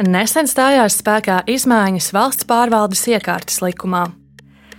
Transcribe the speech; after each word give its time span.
Nesen 0.00 0.48
stājās 0.48 0.96
spēkā 1.02 1.42
izmaiņas 1.52 2.12
valsts 2.16 2.46
pārvaldes 2.48 3.02
iekārtas 3.12 3.60
likumā. 3.60 4.06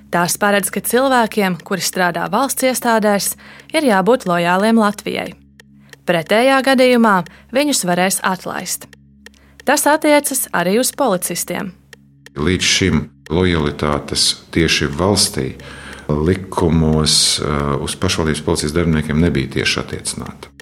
Tās 0.09 0.39
paredz, 0.41 0.71
ka 0.73 0.81
cilvēkiem, 0.81 1.59
kuri 1.62 1.86
strādā 1.86 2.25
valsts 2.33 2.65
iestādēs, 2.65 3.36
ir 3.73 3.86
jābūt 3.86 4.26
lojāliem 4.26 4.81
Latvijai. 4.81 5.36
Pretējā 6.10 6.57
gadījumā 6.65 7.15
viņus 7.54 7.86
varēs 7.86 8.20
atlaist. 8.26 8.89
Tas 9.63 9.85
attiecas 9.87 10.47
arī 10.51 10.79
uz 10.81 10.91
policistiem. 10.97 11.71
Līdz 12.33 12.65
šim 12.65 13.05
lojalitātes 13.29 14.25
tieši 14.51 14.89
valstī 14.97 15.53
likumos 16.09 17.38
uh, 17.39 17.77
uz 17.81 17.95
pašvaldības 17.95 18.41
policijas 18.45 18.73
darbiniekiem 18.75 19.21
nebija 19.21 19.59
tieši 19.59 19.80
attiecināta. 19.85 20.52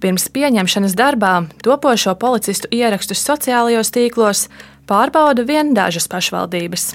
Pirms 0.00 0.30
pieņemšanas 0.32 0.94
darbā 0.96 1.34
topošo 1.60 2.14
policistu 2.16 2.70
ierakstus 2.72 3.20
sociālajos 3.20 3.92
tīklos 3.92 4.46
pārbauda 4.88 5.44
vien 5.44 5.74
dažas 5.76 6.08
pašvaldības. 6.08 6.94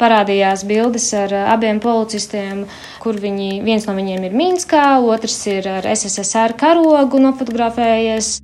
Parādījās 0.00 0.64
bildes 0.66 1.06
ar 1.14 1.34
abiem 1.52 1.78
policistiem, 1.84 2.64
kur 3.02 3.18
viņi, 3.20 3.60
viens 3.66 3.84
no 3.86 3.94
viņiem 3.94 4.24
ir 4.26 4.32
Minskā, 4.34 4.86
otrs 5.04 5.36
ir 5.52 5.68
ar 5.70 5.86
SSSR 5.86 6.56
karogu 6.58 7.20
nofotografējies. 7.22 8.38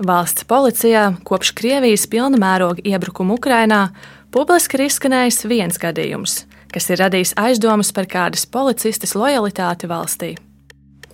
Valsts 0.00 0.46
policijā 0.48 1.10
kopš 1.26 1.50
Krievijas 1.58 2.06
pilna 2.08 2.38
mēroga 2.40 2.80
iebrukuma 2.86 3.34
Ukrainā 3.36 3.88
publiski 4.32 4.78
ir 4.78 4.86
izskanējis 4.86 5.42
viens 5.50 5.82
gadījums, 5.82 6.44
kas 6.72 6.88
ir 6.94 7.02
radījis 7.02 7.34
aizdomas 7.42 7.90
par 7.92 8.08
kādas 8.08 8.46
policistes 8.46 9.18
lojalitāti 9.18 9.90
valstī 9.90 10.38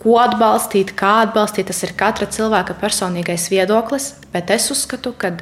ko 0.02 0.16
atbalstīt, 0.20 0.92
kā 0.98 1.22
atbalstīt. 1.26 1.68
Tas 1.70 1.82
ir 1.86 1.94
katra 1.98 2.28
cilvēka 2.30 2.76
personīgais 2.80 3.48
viedoklis, 3.52 4.12
bet 4.32 4.50
es 4.54 4.70
uzskatu, 4.74 5.14
ka 5.18 5.34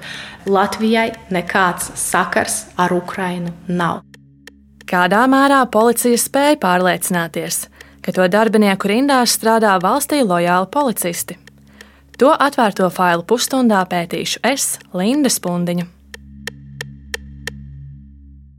Latvijai 0.46 1.10
nekāds 1.34 1.92
sakars 1.98 2.64
ar 2.76 2.94
Ukrainu 2.94 3.54
nav. 3.68 4.02
Kādā 4.84 5.24
mērā 5.30 5.62
policija 5.72 6.18
spēja 6.20 6.58
pārliecināties, 6.60 7.64
ka 8.04 8.12
to 8.12 8.26
darbinieku 8.28 8.90
rindās 8.90 9.32
strādā 9.38 9.78
valstī 9.80 10.20
lojāli 10.20 10.68
policisti? 10.70 11.38
To 12.20 12.30
atvērto 12.30 12.86
failu 12.94 13.24
pusstundā 13.26 13.80
pētīšu 13.90 14.44
es, 14.46 14.76
Linda 14.94 15.32
Spundiņa. 15.32 15.88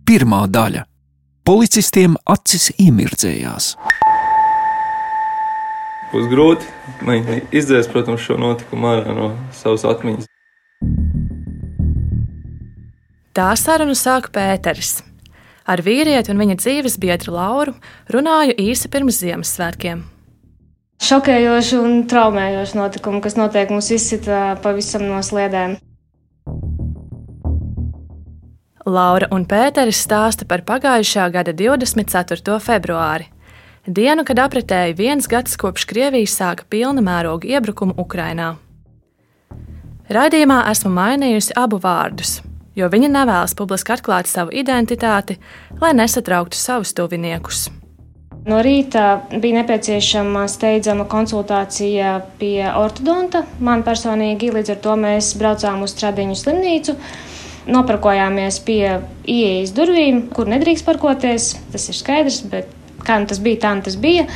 Pirmā 0.06 0.42
daļa- 0.52 0.84
Policistiem 1.50 2.18
acis 2.26 2.72
iemirdzējās 2.82 3.76
būs 6.16 6.30
grūti 6.32 6.72
izdzēst, 7.52 7.92
protams, 7.92 8.24
šo 8.24 8.40
notikumu 8.40 8.94
ārā 8.94 9.16
no 9.16 9.34
savas 9.56 9.84
atmiņas. 9.88 10.32
Tā 13.36 13.52
sarunu 13.60 13.98
sāka 14.00 14.32
Pēters. 14.32 15.02
Ar 15.68 15.82
vīrieti 15.84 16.32
un 16.32 16.40
viņa 16.40 16.60
dzīves 16.62 17.00
biedru 17.02 17.34
Lauru 17.36 17.74
runāju 18.14 18.54
īsi 18.62 18.88
pirms 18.94 19.18
Ziemassvētkiem. 19.20 20.06
Šokējoši 21.04 21.80
un 21.82 21.98
traumējoši 22.08 22.78
notikumi, 22.80 23.20
kas 23.26 23.36
noteikti 23.36 23.76
mūs 23.76 23.92
izsita 23.92 24.56
pavisam 24.64 25.04
no 25.10 25.20
sliedēm. 25.26 25.76
Laura 28.86 29.28
un 29.34 29.44
Pēteris 29.50 30.04
stāsta 30.06 30.46
par 30.48 30.62
pagājušā 30.64 31.26
gada 31.34 31.52
24. 31.58 32.60
februāri, 32.62 33.28
Dienu, 33.86 34.24
kad 34.26 34.40
apritēja 34.42 34.96
viens 34.98 35.28
gads 35.30 35.54
kopš 35.62 35.84
Krievijas 35.86 36.34
sāka 36.40 36.66
pilna 36.66 37.04
mēroga 37.06 37.46
iebrukumu 37.46 37.94
Ukrainā. 38.02 38.56
Raidījumā 40.10 40.64
esmu 40.72 40.90
mainījusi 40.96 41.54
abu 41.54 41.78
vārdus, 41.82 42.40
jo 42.74 42.90
viņa 42.90 43.12
nevēlas 43.14 43.54
publiski 43.54 43.94
atklāt 43.94 44.26
savu 44.26 44.56
identitāti, 44.58 45.38
lai 45.78 45.92
nesatrauktu 45.94 46.58
savus 46.58 46.96
tuviniekus. 46.98 47.68
No 48.50 48.64
rīta 48.66 49.22
bija 49.30 49.60
nepieciešama 49.60 50.48
steidzama 50.50 51.06
konsultācija 51.10 52.16
pie 52.40 52.64
ortodonta. 52.66 53.44
Man 53.60 53.84
personīgi 53.86 54.50
līdz 54.54 54.74
ar 54.74 54.80
to 54.82 54.96
mēs 55.02 55.32
braucām 55.38 55.86
uz 55.86 55.94
Stradiņu 55.94 56.40
slimnīcu. 56.42 56.98
Nopirkojāmies 57.70 58.60
pie 58.66 58.98
ieejas 59.30 59.74
durvīm, 59.78 60.24
kur 60.34 60.50
nedrīkst 60.50 60.86
parkoties. 60.90 61.52
Tas 61.74 61.90
ir 61.90 61.98
skaidrs, 61.98 62.42
bet 62.50 62.74
Kā 63.06 63.20
nu 63.22 63.30
tas 63.30 63.42
bija, 63.44 63.62
tā 63.68 63.74
nu 63.78 63.86
tas 63.86 63.98
bija. 64.02 64.28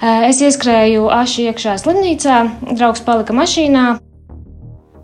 Es 0.00 0.42
ieskrēju 0.44 1.06
aši 1.12 1.48
iekšā 1.50 1.78
slimnīcā, 1.80 2.40
draugs 2.76 3.04
palika 3.04 3.36
mašīnā. 3.36 3.86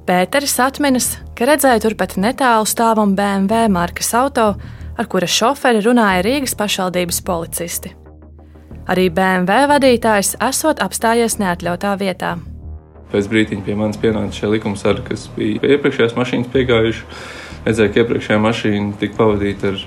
Pēteris 0.09 0.59
atminas, 0.61 1.13
ka 1.39 1.47
redzēja 1.49 1.85
turpat 1.85 2.17
netālu 2.21 2.67
stāvam 2.69 3.15
BMW 3.17 3.71
markas 3.73 4.11
auto, 4.19 4.53
ar 4.99 5.09
kura 5.09 5.29
šoferi 5.31 5.81
runāja 5.85 6.25
Rīgas 6.27 6.57
pašvaldības 6.59 7.21
policisti. 7.25 7.93
Arī 8.91 9.07
BMW 9.15 9.69
vadītājs 9.71 10.35
esot 10.43 10.83
apstājies 10.83 11.39
neatļautā 11.39 11.95
vietā. 12.01 12.35
Pēc 13.13 13.29
brīdiņa 13.31 13.65
pie 13.67 13.77
manis 13.79 14.01
pienāca 14.03 14.35
šie 14.35 14.51
likumsargi, 14.57 15.05
kas 15.07 15.29
bija 15.37 15.63
pie 15.63 15.77
iepriekšējās 15.77 16.17
mašīnas 16.19 16.53
piegājuši. 16.53 17.07
Redzēju, 17.63 17.93
ka 17.93 18.03
iepriekšējā 18.03 18.39
mašīna 18.43 18.99
tika 18.99 19.19
pavadīta 19.21 19.71
ar 19.71 19.85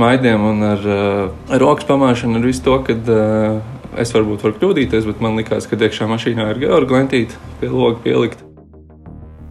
smaidiem 0.00 0.40
un 0.40 0.62
ar, 0.64 0.80
eh, 0.80 1.58
rokas 1.60 1.84
pamāšanu, 1.84 2.38
ar 2.40 2.46
visu 2.46 2.62
to, 2.64 2.78
ka 2.86 2.94
uh, 2.96 3.60
es 4.00 4.12
varbūt 4.14 4.40
varu 4.46 4.56
kļūdīties, 4.56 5.04
bet 5.04 5.20
man 5.20 5.36
likās, 5.36 5.66
ka 5.68 5.76
iekšā 5.76 6.08
mašīnā 6.08 6.46
ir 6.54 6.60
georga 6.62 6.96
lentīte 6.96 7.36
pie 7.60 7.68
loga 7.68 8.00
pielikt. 8.00 8.40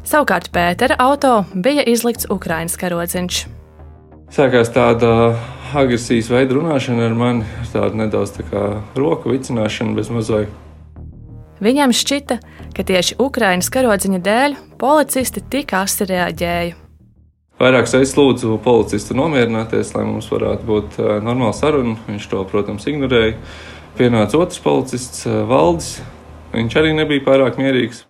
Savukārt 0.10 0.50
Pētera 0.50 0.98
auto 0.98 1.44
bija 1.54 1.86
izlikts 1.86 2.26
Ukraiņas 2.34 2.80
karodziņš. 2.82 3.44
Sākās 4.34 4.74
tāda 4.74 5.38
agresijas 5.78 6.32
veida 6.34 6.58
runāšana 6.58 7.06
ar 7.12 7.14
mani, 7.14 7.46
tāda 7.70 7.94
nedaudz 8.02 8.34
tā 8.40 8.48
kā 8.50 8.66
roku 8.98 9.30
vicināšana 9.30 9.94
bez 9.94 10.10
mazliet. 10.10 10.50
Viņam 11.62 11.94
šķita, 11.94 12.42
ka 12.74 12.90
tieši 12.90 13.20
Ukraiņas 13.22 13.70
karodziņa 13.70 14.26
dēļ 14.26 14.62
policisti 14.82 15.46
tik 15.52 15.78
asi 15.78 16.10
reaģēja. 16.10 16.79
Vairākas 17.60 17.92
reizes 17.98 18.16
lūdzu 18.16 18.56
policistu 18.64 19.18
nomierināties, 19.20 19.92
lai 19.98 20.06
mums 20.08 20.30
varētu 20.32 20.68
būt 20.68 21.00
normāla 21.26 21.52
saruna. 21.58 21.98
Viņš 22.08 22.30
to, 22.32 22.44
protams, 22.48 22.88
ignorēja. 22.88 23.36
Pienāca 24.00 24.40
otrs 24.40 24.62
policists, 24.64 25.26
Valdis. 25.28 25.98
Viņš 26.54 26.78
arī 26.80 26.94
nebija 26.96 27.26
pārāk 27.26 27.60
mierīgs. 27.60 28.06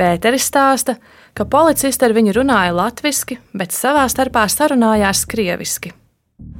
Pēteris 0.00 0.48
stāsta, 0.48 0.96
ka 1.38 1.46
policisti 1.46 2.06
ar 2.08 2.16
viņu 2.16 2.34
runāja 2.40 2.74
latviešu, 2.74 3.38
bet 3.54 3.76
savā 3.76 4.08
starpā 4.10 4.46
sarunājās 4.50 5.22
krieviski. 5.30 5.94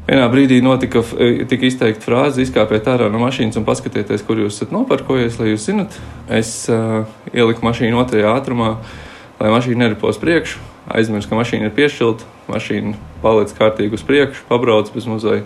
Vienā 0.06 0.26
brīdī 0.32 0.58
notika, 0.62 1.02
tika 1.48 1.66
izteikta 1.68 2.04
frāze, 2.04 2.42
izkāpiet 2.44 2.88
ārā 2.90 3.06
no 3.12 3.20
mašīnas 3.22 3.56
un 3.60 3.66
paskatieties, 3.66 4.24
kur 4.26 4.40
jūs 4.42 4.58
esat 4.58 4.74
noparkojies, 4.74 5.38
lai 5.40 5.52
jūs 5.52 5.66
zinat. 5.68 5.96
Es 6.28 6.52
uh, 6.72 7.06
ieliku 7.32 7.64
mašīnu 7.64 8.00
otrajā 8.00 8.32
ātrumā, 8.38 8.74
lai 9.40 9.54
mašīna 9.54 9.86
neripos 9.86 10.20
priekšu 10.20 10.70
aizmirst, 10.90 11.28
ka 11.30 11.38
mašīna 11.38 11.68
ir 11.68 11.74
piešķilta, 11.76 12.28
mašīna 12.50 12.94
paliec 13.22 13.52
kārtīgi 13.56 13.98
uz 13.98 14.04
priekšu, 14.06 14.46
pabrauc 14.48 14.90
bez 14.94 15.06
muzeja. 15.10 15.44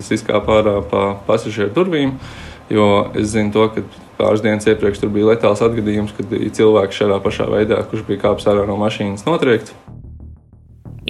Es 0.00 0.08
izkāpu 0.14 0.54
ārā 0.56 0.78
pa 0.90 1.02
pasažieru 1.26 1.72
durvīm, 1.76 2.14
jo 2.72 2.86
es 3.18 3.34
zinu 3.34 3.52
to, 3.54 3.66
ka 3.74 3.84
pāris 4.20 4.42
dienas 4.44 4.66
iepriekš 4.68 5.02
tur 5.02 5.12
bija 5.12 5.32
letāls 5.32 5.62
atgadījums, 5.64 6.14
kad 6.16 6.32
cilvēks 6.32 7.02
šādā 7.02 7.20
pašā 7.24 7.48
veidā, 7.52 7.82
kurš 7.90 8.06
bija 8.08 8.24
kāpis 8.24 8.48
ārā 8.50 8.64
no 8.68 8.78
mašīnas, 8.80 9.26
notriekt. 9.28 9.74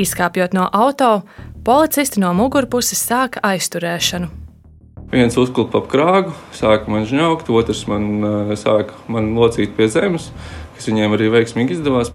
Izkāpjot 0.00 0.54
no 0.56 0.66
auto, 0.74 1.20
policisti 1.66 2.22
no 2.22 2.32
mugurpuses 2.36 3.00
sāka 3.02 3.42
aizturēšanu. 3.46 4.30
Viens 5.10 5.34
uzklipa 5.38 5.80
ap 5.80 5.88
krāgu, 5.90 6.34
sāka 6.54 6.90
man 6.90 7.06
žņaukt, 7.10 7.50
otrs 7.50 7.82
man 7.90 8.10
eh, 8.22 8.52
sāka 8.58 8.94
man 9.10 9.32
locīt 9.34 9.74
pie 9.74 9.90
zemes, 9.90 10.28
kas 10.76 10.86
viņiem 10.90 11.18
arī 11.18 11.30
veiksmīgi 11.34 11.78
izdevās. 11.78 12.12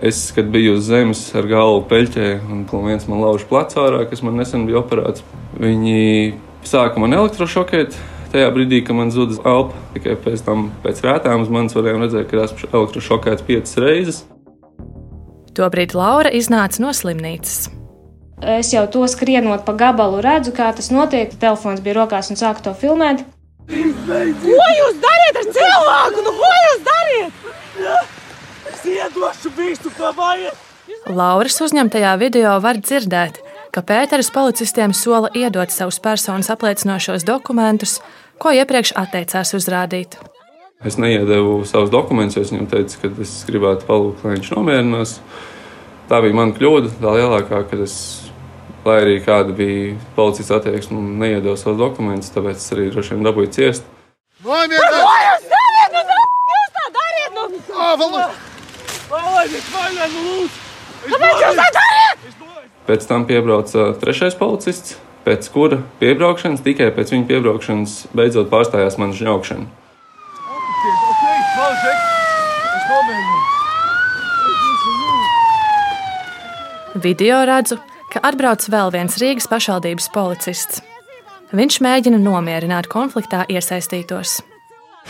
Es, 0.00 0.32
kad 0.32 0.48
biju 0.48 0.78
uz 0.78 0.86
zemes 0.88 1.20
ar 1.36 1.44
galvu 1.50 1.82
peļķē, 1.90 2.28
un 2.48 2.64
viens 2.86 3.04
man 3.10 3.20
lauž 3.20 3.44
plecā 3.48 3.82
ārā, 3.82 4.06
kas 4.08 4.22
man 4.24 4.38
nesen 4.40 4.64
bija 4.64 4.80
operēts, 4.80 5.24
viņi 5.60 6.32
sāka 6.64 7.02
man 7.02 7.12
elektrošokēt. 7.18 7.98
Tajā 8.32 8.48
brīdī, 8.54 8.78
kad 8.80 8.96
man 8.96 9.10
zuda 9.12 9.36
elpa, 9.44 9.76
tikai 9.92 10.14
pēc 10.16 10.40
tam, 10.46 10.70
pēc 10.80 11.02
rētām, 11.04 11.42
uz 11.44 11.50
manis 11.52 11.76
varējām 11.76 12.06
redzēt, 12.06 12.30
ka 12.30 12.46
esmu 12.46 12.70
elektrošokēts 12.70 13.44
piecas 13.44 13.76
reizes. 13.84 14.22
Tobrīd 15.52 15.92
Laura 15.92 16.32
iznāca 16.32 16.80
no 16.80 16.94
slimnīcas. 16.96 17.68
Es 18.40 18.72
jau 18.72 18.86
to 18.90 19.04
skrienot 19.06 19.66
pa 19.66 19.76
gabalu 19.76 20.22
redzu, 20.24 20.54
kā 20.56 20.70
tas 20.72 20.88
notiek. 20.88 21.36
Telefons 21.36 21.84
bija 21.84 22.00
rokās 22.00 22.32
un 22.32 22.40
sāku 22.40 22.64
to 22.64 22.72
filmēt. 22.80 23.26
Ko 23.68 24.72
jūs 24.78 24.98
dariet 25.04 25.42
ar 25.44 25.52
cilvēku? 25.60 26.24
Nu, 26.24 26.34
ko 26.40 26.56
jūs 26.64 26.82
dariet? 26.88 28.11
Iedošu 28.86 29.52
visu, 29.56 29.90
ko 29.96 30.12
vajag. 30.16 30.58
Lauras 31.06 31.56
uzņemtajā 31.62 32.12
video 32.20 32.52
var 32.62 32.78
dzirdēt, 32.78 33.38
ka 33.74 33.82
Pēteris 33.86 34.30
policistiem 34.34 34.92
sola 34.94 35.30
iedot 35.34 35.70
savus 35.72 35.98
personas 36.02 36.50
apliecinošos 36.52 37.24
dokumentus, 37.26 38.00
ko 38.42 38.52
iepriekš 38.54 38.94
atteicās 38.98 39.54
uzrādīt. 39.58 40.18
Es 40.84 40.98
neiedevu 40.98 41.62
savus 41.68 41.92
dokumentus, 41.94 42.36
jo 42.36 42.42
es 42.42 42.52
viņam 42.52 42.68
teicu, 42.72 42.98
ka 43.02 43.10
es 43.22 43.34
gribētu 43.46 43.86
palūgt, 43.86 44.24
lai 44.26 44.36
viņš 44.36 44.52
nomierinās. 44.56 45.16
Tā 46.10 46.18
bija 46.24 46.36
mana 46.36 46.56
kļūda, 46.56 46.90
tā 46.98 47.14
lielākā, 47.16 47.62
kad 47.70 47.84
es, 47.86 47.96
lai 48.84 48.98
arī 49.04 49.16
kāda 49.22 49.54
bija 49.56 49.94
policijas 50.18 50.50
attieksme, 50.58 50.98
neiedevu 51.22 51.54
savus 51.60 51.78
dokumentus, 51.80 52.34
tāpēc 52.34 52.58
es 52.58 52.74
arī 52.74 52.90
droši 52.90 53.14
vien 53.14 53.28
dabūju 53.30 53.52
ciest. 53.54 53.86
Jūs 54.42 55.46
dariet? 55.54 55.92
Nu, 55.94 56.06
jūs 56.50 56.72
tā 56.78 56.88
dariet! 56.98 57.36
Nu! 57.38 57.46
Ā, 57.78 58.51
Kāpēc 61.02 61.40
jūs 61.42 61.58
tā 61.58 61.66
dariet? 61.76 62.36
Pēc 62.88 63.04
tam 63.10 63.26
piebrauca 63.28 63.90
trešais 64.00 64.36
policists, 64.38 64.96
pēc 65.26 65.48
kura 65.52 65.82
piebraukšanas, 66.00 66.62
tikai 66.64 66.88
pēc 66.96 67.12
viņa 67.14 67.28
piebraukšanas, 67.28 67.96
beidzot 68.16 68.48
pārstājās 68.52 68.96
mana 68.98 69.12
žņaukšana. 69.18 69.66
Video 77.02 77.42
redzu, 77.48 77.78
ka 78.12 78.20
atbrauc 78.30 78.64
vēl 78.72 78.92
viens 78.94 79.18
Rīgas 79.20 79.48
pašvaldības 79.50 80.08
policists. 80.14 80.82
Viņš 81.52 81.78
mēģina 81.84 82.20
nomierināt 82.20 82.88
konfliktā 82.88 83.44
iesaistītos. 83.52 84.40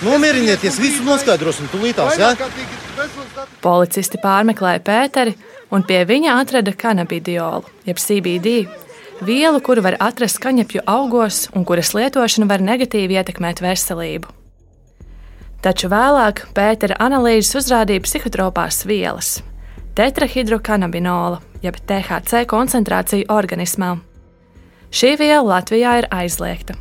Nomierinieties, 0.01 0.79
visu 0.81 1.05
noskaidrosim 1.05 1.69
tūlītās, 1.71 2.17
jā? 2.19 2.33
Policisti 3.63 4.19
pārmeklēja 4.23 4.81
Pēteri 4.83 5.37
un 5.73 5.85
pie 5.87 6.01
viņa 6.09 6.39
atrada 6.41 6.73
kanabidiolu, 6.73 7.69
jeb 7.87 8.01
CBD, 8.01 8.55
vielu, 9.23 9.61
kuru 9.61 9.85
var 9.85 9.99
atrast 10.01 10.41
kaņepju 10.43 10.85
augos 10.89 11.45
un 11.53 11.67
kuras 11.69 11.93
lietošana 11.95 12.49
var 12.51 12.65
negatīvi 12.65 13.21
ietekmēt 13.21 13.63
veselību. 13.63 14.33
Taču 15.63 15.87
vēlāk 15.93 16.49
Pētera 16.57 16.97
analīzes 16.99 17.55
uzrādīja 17.61 18.03
psihotropās 18.03 18.83
vielas- 18.89 19.43
tetrahidrokanabinola, 19.99 21.39
jeb 21.63 21.77
THC 21.87 22.47
koncentrāciju 22.51 23.29
organismā. 23.29 24.01
Šī 24.91 25.17
viela 25.19 25.61
Latvijā 25.61 25.99
ir 25.99 26.09
aizliegta. 26.11 26.75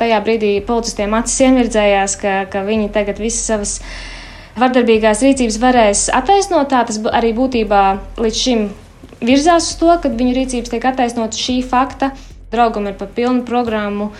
Tajā 0.00 0.20
brīdī 0.24 0.54
policistiem 0.64 1.14
acis 1.18 1.42
iemirdzējās, 1.44 2.16
ka, 2.20 2.36
ka 2.52 2.64
viņi 2.64 2.88
tagad 2.94 3.20
visas 3.20 3.50
savas 3.50 3.74
vardarbīgās 4.60 5.20
rīcības 5.26 5.58
varēs 5.60 6.06
attaisnot. 6.16 6.70
Tā 6.72 6.84
tas 6.88 7.00
arī 7.12 7.34
būtībā 7.36 7.82
līdz 8.20 8.44
šim 8.44 8.68
virzās 9.20 9.72
uz 9.72 9.78
to, 9.80 9.92
ka 10.02 10.12
viņu 10.12 10.36
rīcības 10.38 10.72
tiek 10.72 10.86
attaisnotas 10.88 11.40
šī 11.40 11.60
fakta. 11.68 12.14
Draugam 12.50 12.88
ir 12.90 12.96
pa 12.98 13.06
pilnu 13.06 13.44
programmu 13.46 14.10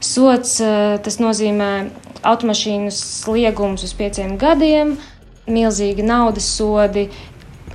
sots, 0.00 0.58
eh, 0.60 0.98
tas 1.04 1.18
nozīmē 1.22 1.90
automašīnas 2.26 3.00
liegums 3.30 3.84
uz 3.86 3.94
pieciem 3.94 4.36
gadiem, 4.38 4.96
milzīgi 5.46 6.02
naudas 6.02 6.48
sodi, 6.56 7.08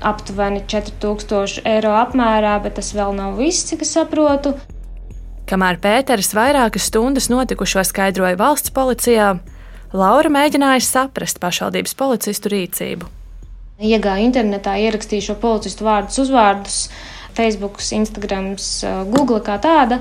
aptuveni 0.03 0.63
4000 0.67 1.61
eiro 1.65 1.93
apmērā, 1.95 2.57
bet 2.63 2.75
tas 2.79 2.91
vēl 2.95 3.15
nav 3.15 3.37
viss, 3.39 3.63
cik 3.69 3.85
es 3.85 3.93
saprotu. 3.95 4.57
Kamēr 5.43 5.75
Pēters 5.83 6.31
vairākas 6.37 6.85
stundas 6.87 7.27
notikušo 7.31 7.83
skaidroja 7.83 8.37
valsts 8.39 8.71
policijā, 8.71 9.33
Laura 9.93 10.29
mēģināja 10.31 10.81
saprast 10.87 11.41
pašvaldības 11.43 11.93
policistu 11.99 12.49
rīcību. 12.53 13.09
Iegāju 13.83 14.29
internetā, 14.29 14.77
ierakstīju 14.87 15.27
šo 15.27 15.35
policistu 15.41 15.85
vārdus, 15.85 16.21
uzvārdus, 16.23 16.77
Facebook, 17.35 17.81
Instagram, 17.91 18.53
Google 19.11 19.41
kā 19.43 19.59
tāda. 19.61 19.99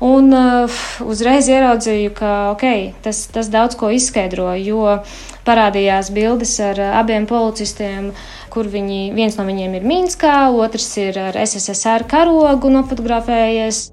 Un 0.00 0.32
uh, 0.32 0.80
uzreiz 1.04 1.50
ieraudzīju, 1.52 2.14
ka 2.16 2.32
okay, 2.54 2.94
tas, 3.04 3.26
tas 3.28 3.52
daudz 3.52 3.76
ko 3.76 3.90
izskaidro, 3.92 4.48
jo 4.56 4.96
parādījās 5.44 6.08
bildes 6.16 6.54
ar 6.64 6.80
uh, 6.80 6.94
abiem 7.02 7.28
policistiem, 7.28 8.08
kur 8.48 8.70
viņi, 8.72 9.10
viens 9.12 9.36
no 9.36 9.44
viņiem 9.44 9.76
ir 9.76 9.84
Minskā, 9.84 10.38
otrs 10.56 10.88
ir 11.04 11.20
ar 11.20 11.36
SSSR 11.44 12.08
karogu 12.08 12.72
nofotografējies. 12.72 13.90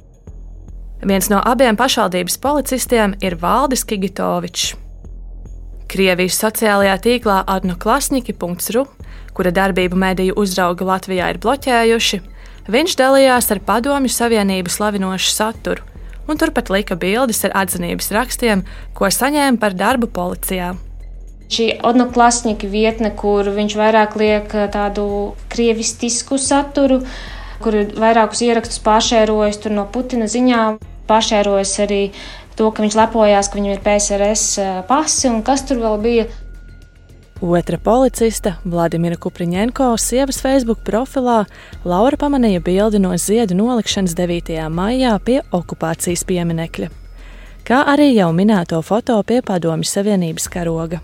Viens 1.06 1.28
no 1.30 1.38
abiem 1.46 1.78
pašvaldības 1.78 2.40
policistiem 2.42 3.14
ir 3.22 3.36
Valdis 3.38 3.84
Kigitovičs. 3.86 4.72
Krievijas 5.88 6.40
sociālajā 6.42 6.96
tīklā 7.06 7.44
adnoklasniki.ru, 7.48 8.84
kura 9.38 9.52
darbību 9.54 10.00
mediju 10.00 10.34
uzrauga 10.42 10.88
Latvijā 10.90 11.30
ir 11.32 11.40
bloķējuši, 11.44 12.20
viņš 12.74 12.98
dalījās 13.00 13.52
ar 13.54 13.62
Padomju 13.70 14.12
Savienību 14.12 14.74
slavinošu 14.74 15.32
saturu, 15.32 15.86
un 16.28 16.42
turpat 16.42 16.74
lika 16.74 16.98
bildes 17.00 17.46
ar 17.46 17.54
atzinības 17.62 18.12
rakstiem, 18.18 18.66
ko 18.98 19.08
saņēma 19.14 19.62
par 19.62 19.78
darbu 19.78 20.10
policijā. 20.12 20.74
Šī 21.48 21.70
odnoklasņika 21.88 22.68
vietne, 22.68 23.14
kur 23.16 23.48
viņš 23.56 23.78
vairāk 23.80 24.18
liek 24.20 24.52
eh, 24.52 24.68
tādu 24.74 25.08
krievistisku 25.54 26.42
saturu, 26.42 27.04
kur 27.64 27.76
ir 27.76 27.94
vairākus 28.00 28.44
ierakstus 28.46 28.82
pāršērojas 28.86 29.62
tur 29.64 29.76
no 29.76 29.86
Putina 29.92 30.28
ziņām, 30.32 30.82
pāršērojas 31.10 31.78
arī 31.86 32.02
to, 32.58 32.72
ka 32.72 32.84
viņš 32.84 32.98
lepojās, 32.98 33.50
ka 33.50 33.60
viņam 33.60 33.76
ir 33.76 33.86
PSRS 33.86 34.46
eh, 34.62 34.76
pasi 34.90 35.32
un 35.32 35.42
kas 35.46 35.66
tur 35.68 35.82
vēl 35.84 35.98
bija. 36.04 36.28
Otra 37.42 37.78
policista, 37.78 38.56
Vladimira 38.66 39.16
Kupriņenko, 39.22 39.92
sievas 40.02 40.40
Facebook 40.42 40.80
profilā 40.86 41.44
Laura 41.86 42.18
pamanīja 42.18 42.64
bildi 42.66 42.98
no 42.98 43.12
ziedu 43.14 43.54
nolikšanas 43.60 44.16
9. 44.18 44.56
maijā 44.74 45.12
pie 45.22 45.44
okupācijas 45.54 46.26
pieminekļa, 46.26 46.90
kā 47.68 47.84
arī 47.94 48.10
jau 48.16 48.32
minēto 48.34 48.82
foto 48.82 49.20
pie 49.22 49.44
Padomju 49.46 49.86
Savienības 49.86 50.50
karoga. 50.50 51.04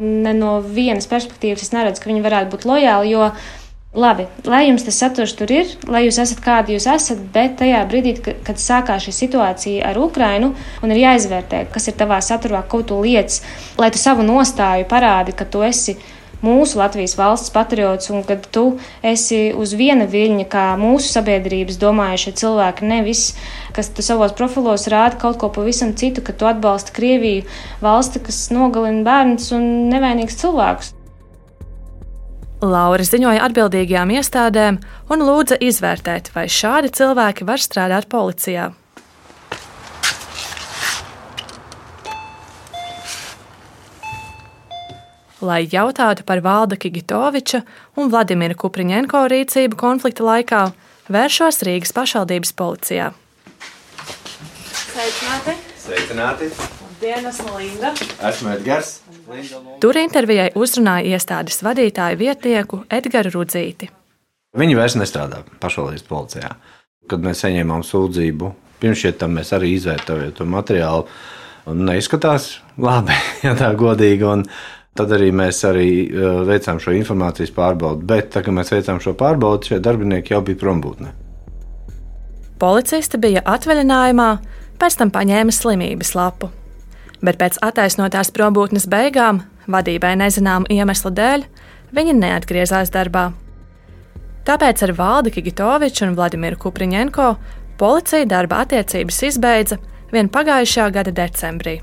Ne 0.00 0.34
no 0.36 0.58
vienas 0.60 1.08
perspektīvas 1.08 1.64
es 1.64 1.72
neredzu, 1.72 2.04
ka 2.04 2.12
viņi 2.12 2.26
varētu 2.28 2.52
būt 2.52 2.68
lojāli, 2.68 3.16
jo 3.16 3.30
labi, 3.94 4.26
lai 4.46 4.68
jums 4.68 4.84
tas 4.86 4.98
saturs 5.02 5.32
tur 5.34 5.50
ir, 5.50 5.66
lai 5.90 6.04
jūs 6.04 6.20
esat 6.22 6.38
kādi 6.44 6.76
jūs 6.76 6.86
esat, 6.92 7.18
bet 7.34 7.56
tajā 7.58 7.80
brīdī, 7.90 8.14
ka- 8.22 8.36
kad 8.46 8.56
sākās 8.56 9.08
šī 9.08 9.12
situācija 9.16 9.86
ar 9.86 9.98
Ukrainu, 9.98 10.54
un 10.82 10.90
ir 10.92 11.02
jāizvērtē, 11.02 11.66
kas 11.72 11.88
ir 11.88 11.94
tavā 11.94 12.20
saturā, 12.22 12.62
ko 12.68 12.82
tu 12.82 13.00
liec, 13.02 13.40
lai 13.78 13.90
tu 13.90 13.98
savu 13.98 14.22
nostāju 14.22 14.86
parādi, 14.86 15.34
ka 15.34 15.44
tu 15.44 15.62
esi 15.62 15.96
mūsu 16.40 16.76
Latvijas 16.76 17.16
valsts 17.18 17.50
patriots 17.50 18.10
un 18.10 18.22
ka 18.22 18.36
tu 18.36 18.78
esi 19.02 19.52
uz 19.52 19.74
viena 19.74 20.06
viļņa, 20.06 20.46
kā 20.48 20.78
mūsu 20.78 21.10
sabiedrības 21.10 21.76
domājušie 21.76 22.32
cilvēki, 22.32 22.86
nevis, 22.86 23.34
kas 23.74 23.88
tu 23.88 24.02
savos 24.02 24.32
profilos 24.32 24.86
rāda 24.88 25.18
kaut 25.18 25.36
ko 25.38 25.48
pavisam 25.48 25.92
citu, 25.94 26.22
ka 26.22 26.32
tu 26.32 26.46
atbalsti 26.46 26.92
Krieviju, 26.92 27.44
valsti, 27.82 28.20
kas 28.20 28.50
nogalina 28.54 29.04
bērnus 29.04 29.52
un 29.52 29.90
nevainīgus 29.90 30.40
cilvēkus. 30.40 30.94
Laura 32.60 33.00
ziņoja 33.00 33.40
atbildīgajām 33.46 34.10
iestādēm 34.18 34.76
un 35.08 35.22
lūdza 35.24 35.56
izvērtēt, 35.64 36.28
vai 36.34 36.44
šādi 36.44 36.90
cilvēki 36.92 37.46
var 37.48 37.62
strādāt 37.62 38.04
policijā. 38.12 38.68
Lai 45.40 45.62
jautātu 45.72 46.26
par 46.28 46.42
Valda 46.44 46.76
Kigitoviča 46.76 47.62
un 47.96 48.12
Vladimira 48.12 48.52
Kupriņenko 48.52 49.24
rīcību 49.32 49.80
konflikta 49.80 50.26
laikā, 50.26 50.60
vēršos 51.08 51.62
Rīgas 51.64 51.96
pašvaldības 51.96 52.52
policijā. 52.60 53.08
Sveicināti! 54.68 55.56
Sveicināti! 55.80 56.52
Dienas 57.00 57.40
Linda! 57.56 57.94
Esmu 58.20 58.52
Edgars. 58.58 58.98
Tur 59.80 59.98
intervijai 60.00 60.50
uzrunāja 60.58 61.16
iestādes 61.16 61.60
vadītāju 61.64 62.18
vietnieku 62.20 62.82
Edgars 62.90 63.34
Rudzīti. 63.34 63.90
Viņi 64.58 64.74
vairs 64.74 64.96
nestrādā 64.98 65.44
pašvaldības 65.62 66.06
policijā. 66.08 66.50
Kad 67.10 67.22
mēs 67.22 67.44
saņēmām 67.44 67.84
sūdzību, 67.86 68.50
pirms 68.82 69.04
tam 69.18 69.38
mēs 69.38 69.52
arī 69.54 69.74
izvērtējām 69.76 70.34
to 70.34 70.46
materiālu. 70.50 71.06
un 71.66 71.84
Neizskatās 71.86 72.60
labi, 72.78 73.14
ja 73.46 73.54
tā 73.54 73.70
godīgi. 73.78 74.26
Un 74.26 74.44
tad 74.98 75.12
arī 75.14 75.30
mēs 75.30 75.62
arī 75.64 75.88
uh, 76.10 76.42
veicām 76.48 76.80
šo 76.82 76.94
informācijas 76.98 77.54
pārbaudi. 77.54 78.06
Bet, 78.06 78.32
tā, 78.34 78.42
kad 78.42 78.54
mēs 78.54 78.72
veicām 78.74 79.00
šo 79.00 79.14
pārbaudi, 79.14 79.70
šie 79.70 79.80
darbinieki 79.80 80.34
jau 80.34 80.42
bija 80.42 80.58
prombūtnē. 80.58 81.14
Policisti 82.60 83.16
bija 83.16 83.40
atvaļinājumā, 83.48 84.30
pēc 84.80 84.98
tam 85.00 85.14
paņēma 85.14 85.54
slimības 85.54 86.16
lapu. 86.18 86.50
Bet 87.20 87.36
pēc 87.40 87.58
attaisnotās 87.64 88.32
probūtnes 88.32 88.86
beigām, 88.88 89.42
vadībai 89.68 90.14
nezināmu 90.20 90.70
iemeslu 90.72 91.12
dēļ, 91.12 91.44
viņi 91.96 92.16
neatgriezās 92.16 92.92
darbā. 92.94 93.30
Tāpēc 94.48 94.82
ar 94.86 94.94
Valdi 94.96 95.34
Kigitoviču 95.34 96.06
un 96.08 96.16
Vladimiru 96.16 96.56
Kupriņenko 96.62 97.28
policija 97.80 98.26
darba 98.28 98.62
attiecības 98.64 99.22
izbeidza 99.28 99.78
vien 100.12 100.30
pagājušā 100.32 100.88
gada 100.94 101.12
decembrī. 101.14 101.78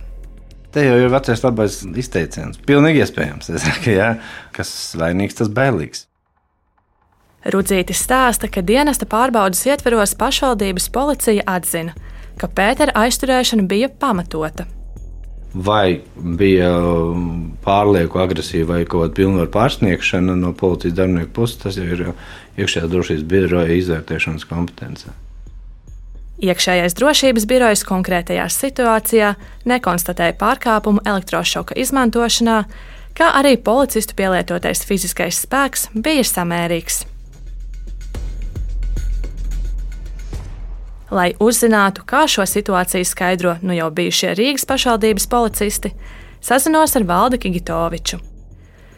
Te 0.73 0.83
jau 0.83 0.97
ir 0.99 1.09
vecais 1.13 1.41
labais 1.45 1.79
izteiciens. 1.97 2.59
Pilnīgi 2.67 3.01
iespējams, 3.05 3.49
es 3.53 3.63
saku, 3.63 3.93
ja, 3.95 4.15
kas 4.53 4.71
vainīgs, 4.99 5.37
tas 5.39 5.49
bailīgs. 5.53 6.05
Rudzītis 7.47 8.01
stāsta, 8.03 8.49
ka 8.51 8.61
dienesta 8.65 9.07
pārbaudas 9.07 9.63
ietveros 9.69 10.17
pašvaldības 10.19 10.89
policija 10.91 11.45
atzina, 11.47 11.95
ka 12.41 12.49
Pētera 12.51 12.97
aizturēšana 13.05 13.63
bija 13.69 13.87
pamatota. 13.87 14.67
Vai 15.53 16.01
bija 16.15 16.71
pārlieku 17.63 18.19
agresīva 18.21 18.75
vai 18.75 18.81
kaut 18.85 19.07
kāda 19.07 19.17
pilnvaru 19.19 19.51
pārsniegšana 19.53 20.35
no 20.39 20.51
policijas 20.57 20.97
darbinieku 20.97 21.33
puses, 21.39 21.61
tas 21.61 21.79
jau 21.79 21.87
ir 21.87 22.03
iekšējā 22.57 22.91
drošības 22.91 23.23
biroja 23.31 23.79
izvērtēšanas 23.79 24.45
kompetence. 24.49 25.13
Iekšējais 26.37 26.93
drošības 26.93 27.47
birojs 27.49 27.81
konkrētajā 27.87 28.45
situācijā 28.53 29.33
nekonstatēja 29.65 30.35
pārkāpumu 30.37 31.01
elektrošoka 31.01 31.77
izmantošanā, 31.81 32.59
kā 33.17 33.31
arī 33.39 33.55
policistu 33.57 34.13
pielietotais 34.19 34.85
fiziskais 34.85 35.41
spēks 35.47 35.89
bija 35.95 36.25
samērīgs. 36.27 37.05
Lai 41.07 41.31
uzzinātu, 41.39 42.03
kā 42.03 42.25
šo 42.27 42.43
situāciju 42.43 43.07
skaidro 43.07 43.55
nu 43.63 43.75
jau 43.75 43.87
bijušie 43.95 44.33
Rīgas 44.35 44.67
pašvaldības 44.67 45.27
policisti, 45.31 45.93
sazinos 46.43 46.97
ar 46.99 47.05
Valdu 47.07 47.39
Kigitoviču. 47.39 48.19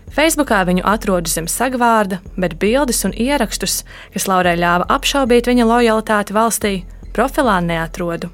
Facebookā 0.09 0.63
viņu 0.65 0.81
atrodu 0.89 1.29
zem 1.29 1.45
sagvārda, 1.45 2.17
bet 2.33 2.57
bildes 2.57 3.03
un 3.05 3.13
ierakstus, 3.13 3.83
kas 4.13 4.25
Laurai 4.25 4.55
ļāva 4.57 4.89
apšaubīt 4.89 5.51
viņa 5.51 5.69
lojalitāti 5.69 6.33
valstī, 6.33 6.73
profilā 7.13 7.59
neatrodu. 7.61 8.31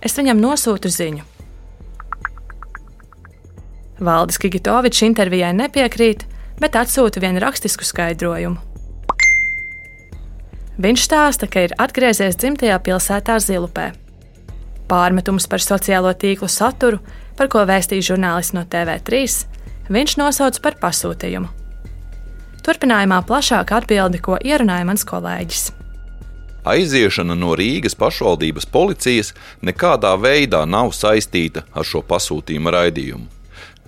Es 0.00 0.16
viņam 0.16 0.40
nosūtu 0.40 0.88
ziņu. 0.88 1.28
Valdis 4.02 4.40
Kigitovičs 4.40 5.04
intervijai 5.06 5.52
nepiekrīt, 5.54 6.24
bet 6.58 6.80
atsūta 6.80 7.20
vienu 7.22 7.44
rakstisku 7.44 7.84
skaidrojumu. 7.86 8.71
Viņš 10.80 11.02
stāsta, 11.04 11.48
ka 11.48 11.66
ir 11.66 11.74
atgriezies 11.76 12.38
dzimtajā 12.40 12.78
pilsētā 12.80 13.36
Zilupē. 13.44 13.90
Pārmetums 14.88 15.44
par 15.48 15.60
sociālo 15.60 16.12
tīklu 16.16 16.48
saturu, 16.48 17.00
par 17.36 17.50
ko 17.52 17.64
vēstīja 17.68 18.12
žurnālists 18.12 18.56
no 18.56 18.64
TV3, 18.64 19.26
viņš 19.92 20.16
nosauc 20.20 20.58
par 20.64 20.78
pasūtījumu. 20.80 21.50
Turpinājumā 22.62 23.20
plašāk 23.26 23.74
atbildi, 23.74 24.22
ko 24.22 24.38
ierunāja 24.40 24.86
mans 24.88 25.04
kolēģis. 25.04 25.70
Aiziešana 26.64 27.34
no 27.34 27.56
Rīgas 27.58 27.96
pašvaldības 27.98 28.68
policijas 28.70 29.32
nekādā 29.66 30.14
veidā 30.14 30.62
nav 30.64 30.92
saistīta 30.94 31.66
ar 31.74 31.84
šo 31.84 32.04
pasūtījumu 32.06 32.72
raidījumu. 32.72 33.26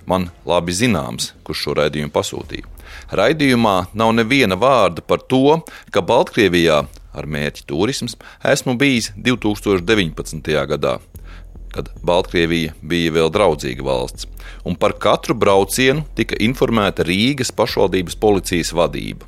Man 0.05 0.27
labi 0.45 0.75
zināms, 0.75 1.31
kurš 1.47 1.65
šo 1.65 1.77
raidījumu 1.79 2.11
pasūtīja. 2.13 2.74
Raidījumā 3.15 3.75
nav 3.93 4.13
neviena 4.17 4.57
vārda 4.59 5.03
par 5.05 5.23
to, 5.31 5.59
ka 5.91 6.03
Baltkrievijā 6.05 6.83
ar 7.15 7.27
mērķi 7.31 7.65
turisms 7.69 8.17
esmu 8.43 8.75
bijis 8.79 9.11
2019. 9.15 10.51
gadā, 10.71 10.97
kad 11.75 11.91
Baltkrievija 12.07 12.75
bija 12.81 13.13
vēl 13.15 13.31
draudzīga 13.35 13.85
valsts, 13.85 14.27
un 14.67 14.75
par 14.79 14.97
katru 14.99 15.35
braucienu 15.35 16.05
tika 16.17 16.39
informēta 16.39 17.05
Rīgas 17.07 17.51
pašvaldības 17.55 18.19
policijas 18.19 18.73
vadība. 18.75 19.27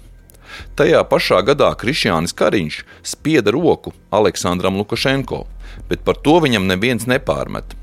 Tajā 0.77 1.03
pašā 1.09 1.41
gadā 1.45 1.69
Krišjānis 1.77 2.33
Kariņš 2.37 2.79
spieda 3.05 3.53
roku 3.53 3.93
Aleksandram 4.15 4.79
Lukašenko, 4.79 5.43
bet 5.89 6.05
par 6.07 6.17
to 6.23 6.39
viņam 6.43 6.65
neviens 6.69 7.05
nepārmet. 7.09 7.75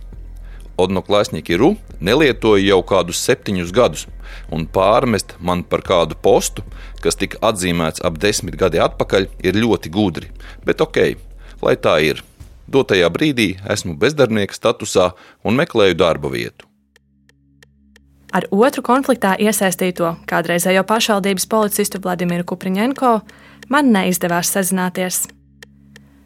Odnoklāsnieki 0.81 1.59
Ru 1.61 1.75
nelietoja 2.03 2.65
jau 2.67 2.81
kādus 2.87 3.21
septiņus 3.23 3.73
gadus, 3.75 4.07
un 4.51 4.67
pārmest 4.67 5.37
man 5.41 5.63
par 5.63 5.85
kādu 5.87 6.19
postu, 6.19 6.65
kas 7.03 7.19
tika 7.21 7.39
atzīmēts 7.51 8.03
ap 8.05 8.19
desmit 8.19 8.59
gadi 8.59 8.83
atpakaļ, 8.83 9.29
ir 9.47 9.59
ļoti 9.59 9.93
gudri. 9.95 10.31
Bet 10.67 10.83
ok, 10.83 11.15
lai 11.63 11.77
tā 11.79 11.99
ir. 12.03 12.23
Dotajā 12.67 13.11
brīdī 13.13 13.55
esmu 13.71 13.95
bezdarbnieka 14.01 14.57
statusā 14.57 15.11
un 15.45 15.59
meklēju 15.61 15.99
darba 16.01 16.31
vietu. 16.33 16.67
Ar 18.35 18.49
otru 18.51 18.83
konfliktā 18.83 19.37
iesaistīto 19.39 20.17
kādreizējo 20.27 20.83
pašvaldības 20.89 21.47
policistu 21.47 22.01
Vladimiru 22.03 22.43
Kupriņenko 22.51 23.13
man 23.71 23.93
neizdevās 23.95 24.51
sazināties. 24.51 25.21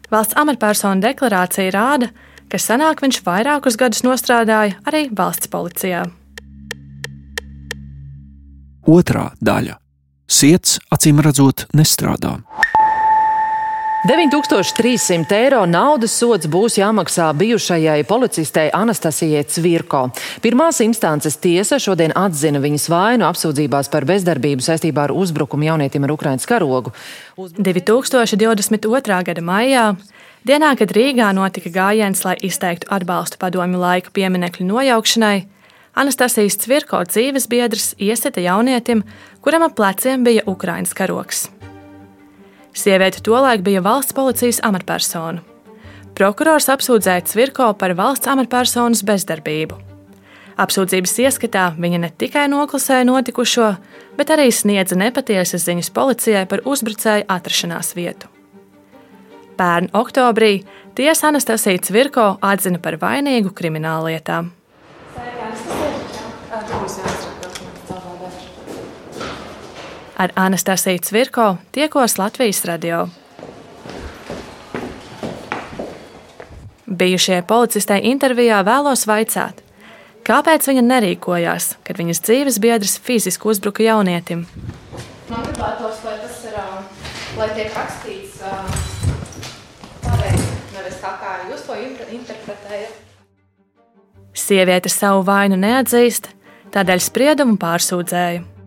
Valsts 0.09 0.33
amatpersonu 0.41 1.03
deklarācija 1.05 1.69
rāda, 1.75 2.09
ka 2.09 2.28
senāk 2.57 3.03
viņš 3.03 3.21
vairākus 3.25 3.77
gadus 3.77 4.01
strādāja 4.17 4.79
arī 4.89 5.09
valsts 5.13 5.47
policijā. 5.47 6.07
Otra 8.89 9.31
daļa- 9.41 9.77
Siets 10.39 10.79
acīm 10.89 11.21
redzot 11.21 11.67
nestrādā. 11.73 12.41
9300 14.07 15.35
eiro 15.35 15.65
naudas 15.67 16.13
sods 16.15 16.47
būs 16.47 16.77
jāmaksā 16.79 17.25
bijušajai 17.35 18.05
policistei 18.07 18.69
Anastasijai 18.71 19.43
Cvirko. 19.43 20.05
Pirmās 20.39 20.79
instances 20.85 21.35
tiesa 21.43 21.81
šodien 21.83 22.15
atzina 22.15 22.61
viņas 22.63 22.87
vainu 22.93 23.27
apsūdzībās 23.27 23.91
par 23.91 24.07
bezdarbību 24.07 24.63
saistībā 24.63 25.09
ar 25.09 25.15
uzbrukumu 25.15 25.67
jaunietim 25.67 26.07
ar 26.07 26.15
Ukraiņas 26.15 26.47
karogu. 26.47 26.95
Uz 27.35 27.51
2022. 27.59 29.19
gada 29.27 29.43
maijā 29.43 29.85
Dienā, 30.47 30.71
kad 30.79 30.95
Rīgā 30.95 31.33
notika 31.35 31.67
gājiens, 31.67 32.23
lai 32.23 32.37
izteiktu 32.39 32.87
atbalstu 32.95 33.35
padomju 33.41 33.83
laika 33.83 34.15
pieminekļu 34.15 34.69
nojaukšanai, 34.71 35.43
Anastasijas 35.99 36.55
Cvirko 36.63 37.03
dzīves 37.03 37.51
biedrs 37.51 37.91
iesita 37.99 38.39
jaunietim, 38.47 39.03
kuram 39.43 39.67
ap 39.67 39.75
pleciem 39.75 40.23
bija 40.23 40.47
Ukraiņas 40.47 40.95
karoks. 40.95 41.49
Sieviete 42.73 43.21
tolaik 43.25 43.63
bija 43.65 43.81
valsts 43.83 44.15
policijas 44.15 44.61
amatpersona. 44.63 45.43
Prokurors 46.15 46.67
apsūdzēja 46.71 47.23
Cvirko 47.29 47.69
par 47.79 47.93
valsts 47.95 48.27
amatpersonas 48.27 49.05
bezdarbību. 49.07 49.77
Apsūdzības 50.59 51.13
ieskatā 51.23 51.69
viņa 51.79 52.01
ne 52.03 52.09
tikai 52.11 52.49
noklusēja 52.51 53.05
notikušo, 53.07 53.69
bet 54.19 54.33
arī 54.35 54.49
sniedza 54.51 54.97
nepatiesas 54.99 55.63
ziņas 55.63 55.93
policijai 55.95 56.43
par 56.51 56.65
uzbrucēju 56.67 57.29
atrašanās 57.31 57.93
vietu. 57.95 58.27
Pērn 59.59 59.89
oktobrī 59.95 60.65
tiesa 60.95 61.31
Anastasija 61.31 61.79
Cvirko 61.87 62.27
atzina 62.43 62.79
par 62.83 62.99
vainīgu 62.99 63.55
krimināllietā. 63.55 64.43
Ar 70.19 70.31
Anastasiju 70.35 70.99
Cvirko 70.99 71.57
tiekos 71.71 72.17
Latvijas 72.17 72.65
radio. 72.65 73.05
Bijušie 76.85 77.37
policistei 77.47 78.01
intervijā 78.11 78.57
vēlos 78.67 79.05
vaicāt, 79.07 79.61
kāpēc 80.27 80.67
viņa 80.67 80.83
nerīkojās, 80.89 81.69
kad 81.87 82.01
viņas 82.03 82.21
dzīves 82.27 82.59
biedrs 82.59 82.97
fiziski 82.99 83.47
uzbruka 83.47 83.87
jaunietim. 83.87 84.43
Man 85.29 85.47
gribētos, 85.47 86.03
lai 86.03 86.17
tas 86.19 86.43
ir, 86.51 86.59
lai 87.39 87.49
tiek 87.55 87.71
rakstīts 87.79 88.43
pareizi, 90.03 90.51
nevis 90.75 90.99
tā 90.99 91.15
kā 91.23 91.39
jūs 91.47 91.63
to 91.63 91.79
interpretējat. 92.19 93.01
Sieviete 94.35 94.91
savu 94.91 95.23
vainu 95.23 95.55
neatzīst, 95.63 96.33
tādēļ 96.75 97.07
spriedumu 97.07 97.55
pārsūdzēja. 97.55 98.58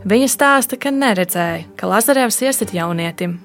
Viņa 0.00 0.28
stāsta, 0.32 0.78
ka 0.80 0.88
neredzēja, 0.94 1.66
ka 1.76 1.88
Lazarevs 1.90 2.40
iesit 2.40 2.72
jaunietim. 2.72 3.36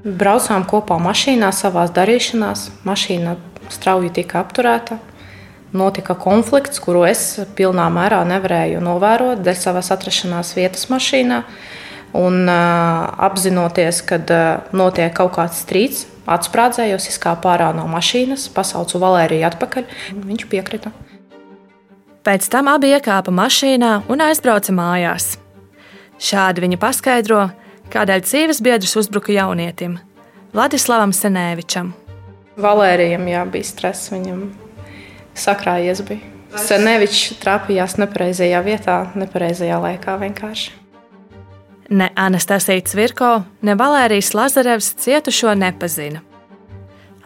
Braucām 0.00 0.64
kopā 0.64 0.96
mašīnā, 0.96 1.50
savā 1.52 1.84
darīšanās. 1.92 2.70
Mašīna 2.88 3.34
strauji 3.68 4.08
tika 4.16 4.40
apturēta. 4.40 4.96
Notika 5.76 6.16
konflikts, 6.16 6.80
kuru 6.80 7.04
es 7.06 7.24
pilnā 7.58 7.90
mērā 7.92 8.22
nevarēju 8.26 8.80
novērot 8.82 9.42
dēļ 9.44 9.58
savas 9.60 9.92
atrašanās 9.92 10.54
vietas 10.56 10.88
mašīnā. 10.90 11.42
Un, 12.16 12.40
uh, 12.48 13.04
apzinoties, 13.28 14.00
ka 14.08 14.16
uh, 14.18 14.72
notiek 14.74 15.12
kaut 15.14 15.36
kāds 15.36 15.60
strīds, 15.62 16.06
atsprādzējos, 16.24 17.06
izkāpu 17.12 17.52
ārā 17.52 17.68
no 17.76 17.84
mašīnas, 17.92 18.48
pasaucu 18.56 18.98
Valēriju 18.98 19.46
atpakaļ. 19.52 19.86
Viņš 20.24 20.48
piekrita. 20.50 20.90
Pēc 22.26 22.48
tam 22.50 22.72
abi 22.72 22.90
iekāpa 22.96 23.30
mašīnā 23.30 23.92
un 24.10 24.24
aizbrauca 24.24 24.74
mājās. 24.74 25.36
Šādi 26.20 26.66
viņa 26.66 26.76
paskaidro, 26.80 27.46
kādēļ 27.92 28.24
dzīves 28.26 28.60
biedrs 28.64 28.96
uzbruka 29.00 29.32
jaunietim 29.32 29.96
Vladislavam 30.52 31.14
Senēvičam. 31.14 31.94
Valērijam 32.60 33.24
jā, 33.30 33.44
bija 33.48 33.68
stress, 33.68 34.10
viņam 34.12 34.42
sakrājies. 35.38 36.02
Bija. 36.08 36.26
Senēvičs 36.58 37.38
trāpījās 37.40 37.96
nepareizajā 38.02 38.60
vietā, 38.66 38.98
nepareizajā 39.14 39.78
laikā 39.80 40.16
vienkārši. 40.20 40.72
Ne 41.90 42.10
Anastasija 42.18 42.82
Cvirko, 42.86 43.30
ne 43.66 43.74
Valērijas 43.78 44.34
Lazarevs 44.34 44.92
cietušo 45.02 45.54
nepazina. 45.58 46.20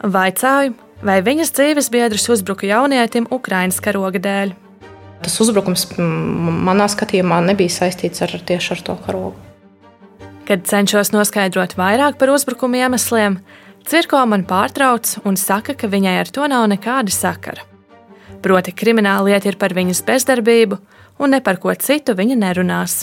Vaicāju, 0.04 0.76
vai 1.04 1.18
viņas 1.24 1.52
dzīves 1.56 1.90
biedrs 1.92 2.28
uzbruka 2.32 2.68
jaunietim 2.68 3.28
Ukraiņas 3.32 3.80
karoga 3.84 4.20
dēļ. 4.20 4.54
Tas 5.22 5.36
uzbrukums 5.40 5.86
manā 5.98 6.88
skatījumā 6.90 7.42
nebija 7.46 7.72
saistīts 7.72 8.24
ar 8.24 8.34
tieši 8.34 8.72
ar 8.74 8.82
to 8.88 8.96
karogu. 9.06 9.36
Kad 10.44 10.66
cenšos 10.68 11.14
noskaidrot 11.14 11.78
vairāk 11.78 12.18
par 12.20 12.32
uzbrukuma 12.34 12.82
iemesliem, 12.82 13.38
Cirko 13.84 14.22
man 14.24 14.46
pārtrauc 14.48 15.10
un 15.28 15.36
saka, 15.36 15.74
ka 15.76 15.90
viņai 15.92 16.14
ar 16.22 16.30
to 16.32 16.46
nav 16.48 16.64
nekāda 16.72 17.12
sakara. 17.12 17.66
Proti, 18.40 18.72
krimināla 18.72 19.28
lieta 19.28 19.50
ir 19.50 19.58
par 19.60 19.74
viņas 19.76 20.00
bezdarbību, 20.08 20.78
un 21.20 21.36
ne 21.36 21.40
par 21.44 21.60
ko 21.60 21.72
citu 21.76 22.16
viņa 22.16 22.38
nerunās. 22.40 23.02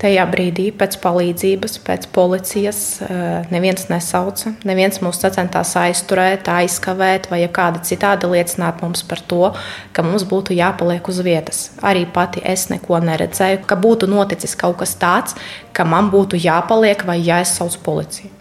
Tajā 0.00 0.22
brīdī 0.32 0.70
pēc 0.72 0.94
palīdzības, 1.02 1.74
pēc 1.84 2.06
policijas 2.14 2.78
eh, 3.04 3.48
neviens 3.52 3.84
nesauca, 3.90 4.54
neviens 4.64 5.02
mūs 5.04 5.20
centās 5.20 5.74
aizturēt, 5.76 6.48
aizkavēt 6.48 7.28
vai 7.28 7.42
kāda 7.52 7.82
citādi 7.84 8.30
liecināt 8.32 8.80
mums 8.80 9.04
par 9.04 9.20
to, 9.20 9.50
ka 9.92 10.04
mums 10.06 10.24
būtu 10.30 10.56
jāpaliek 10.56 11.04
uz 11.12 11.20
vietas. 11.26 11.60
Arī 11.84 12.06
pati 12.08 12.40
es 12.40 12.70
neko 12.72 13.02
neredzēju, 13.04 13.60
ka 13.68 13.76
būtu 13.76 14.08
noticis 14.08 14.56
kaut 14.56 14.80
kas 14.80 14.96
tāds, 14.96 15.36
ka 15.76 15.84
man 15.84 16.08
būtu 16.08 16.40
jāpaliek 16.40 17.04
vai 17.04 17.20
jāizsauc 17.20 17.76
policija. 17.84 18.32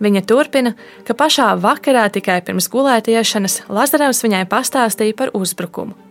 Viņa 0.00 0.24
turpina, 0.28 0.72
ka 1.04 1.12
pašā 1.16 1.52
vakarā 1.60 2.08
tikai 2.12 2.40
pirms 2.44 2.72
gulētiešanas 2.72 3.62
Lazarevs 3.68 4.24
viņai 4.24 4.44
pastāstīja 4.48 5.16
par 5.20 5.36
uzbrukumu. 5.36 6.05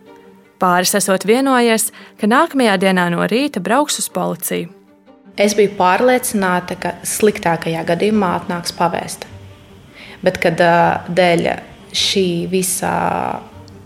Pāris 0.62 0.94
esot 0.96 1.26
vienojies, 1.28 1.90
ka 2.20 2.28
nākamajā 2.30 2.78
dienā 2.80 3.10
no 3.12 3.26
rīta 3.28 3.60
brauks 3.60 4.00
uz 4.00 4.08
policiju. 4.12 4.70
Es 5.36 5.52
biju 5.52 5.74
pārliecināta, 5.76 6.78
ka 6.80 6.94
sliktākajā 7.04 7.82
gadījumā 7.84 8.32
atnāks 8.38 8.72
pavēst. 8.76 9.26
Bet, 10.24 10.40
kad 10.40 10.62
dēļ 11.12 11.50
šī 11.96 12.26
visa 12.48 12.94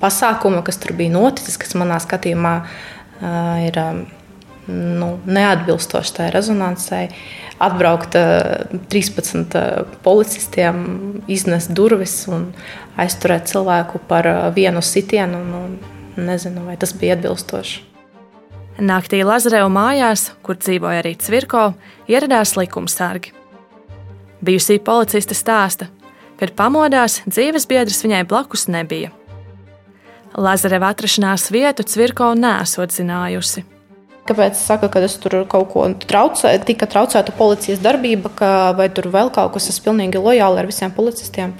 pasākuma, 0.00 0.62
kas 0.66 0.78
tur 0.78 0.94
bija 0.98 1.10
noticis, 1.16 1.58
kas 1.58 1.74
manā 1.78 1.98
skatījumā 2.02 2.54
ir 3.66 3.82
nu, 4.70 5.10
neatbilstoši 5.26 6.16
tai 6.16 6.30
rezonansai, 6.30 7.04
atbraukt 7.60 8.14
13 8.94 9.58
policistiem, 10.06 10.84
iznest 11.28 11.74
durvis 11.76 12.22
un 12.30 12.52
aizturēt 13.00 13.50
cilvēku 13.50 14.00
par 14.08 14.30
vienu 14.54 14.82
sitienu. 14.84 15.42
Nu, 15.50 15.64
Nezinu, 16.20 16.66
vai 16.66 16.76
tas 16.76 16.92
bija 16.96 17.16
atbilstoši. 17.16 17.86
Naktī 18.80 19.20
Lazareva 19.24 19.68
mājās, 19.72 20.30
kur 20.44 20.56
dzīvoja 20.56 21.02
arī 21.02 21.14
Cvirko, 21.20 21.72
ieradās 22.08 22.54
likumsargi. 22.56 23.34
Bijusī 24.44 24.78
policiste 24.80 25.36
stāsta, 25.36 25.90
kad 26.40 26.54
pamodās, 26.56 27.18
dzīves 27.28 27.68
biedrs 27.68 28.00
viņai 28.04 28.22
blakus 28.28 28.68
nebija. 28.72 29.10
Lazareva 30.36 30.92
atrašanās 30.94 31.50
vietu 31.52 31.84
Cvirko 31.84 32.32
nesot 32.38 32.94
zinājusi. 32.94 33.66
Kāpēc 34.30 34.54
es 34.54 34.62
saku, 34.62 34.86
ka 34.86 35.00
es 35.02 35.16
tur 35.18 35.34
kaut 35.50 35.72
ko 35.72 35.84
traucēju, 36.06 36.60
tika 36.68 36.86
traucēta 36.86 37.32
policijas 37.34 37.80
darbība, 37.82 38.30
ka, 38.38 38.50
vai 38.78 38.86
tur 38.94 39.08
vēl 39.10 39.32
kaut 39.34 39.56
kas, 39.56 39.66
es 39.72 39.80
pilnīgi 39.82 40.20
lojāli 40.22 40.60
ar 40.62 40.68
visiem 40.70 40.92
policistiem. 40.94 41.56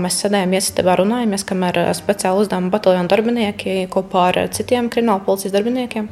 Mēs 0.00 0.22
sēdējām 0.22 0.54
iesitībā, 0.56 0.94
runājāmies, 1.02 1.44
kamēr 1.50 1.82
eh, 1.82 1.90
speciāli 1.98 2.46
uzdevuma 2.46 2.72
bataljona 2.72 3.12
darbinieki 3.12 3.76
kopā 3.92 4.30
ar 4.30 4.40
citiem 4.56 4.88
krimināla 4.88 5.20
policijas 5.26 5.52
darbiniekiem 5.52 6.08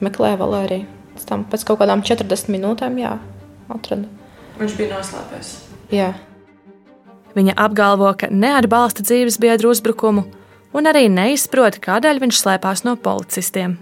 meklēja 0.00 0.40
Valēriju. 0.40 0.88
Tam 1.28 1.44
pēc 1.52 1.68
kaut 1.68 1.82
kādām 1.84 2.00
40 2.00 2.48
minūtēm, 2.56 2.96
jā, 3.04 3.12
atrada. 3.76 4.08
Viņš 4.56 4.80
bija 4.80 4.96
noslēpies. 4.96 5.54
Jā. 5.92 6.10
Viņa 7.36 7.60
apgalvo, 7.60 8.08
ka 8.16 8.32
neatbalsta 8.32 9.04
dzīves 9.04 9.36
biedru 9.36 9.76
uzbrukumu 9.76 10.24
un 10.72 10.88
arī 10.88 11.10
neizprot, 11.12 11.76
kādēļ 11.84 12.24
viņš 12.24 12.40
slēpās 12.40 12.88
no 12.88 12.96
policistiem. 12.96 13.76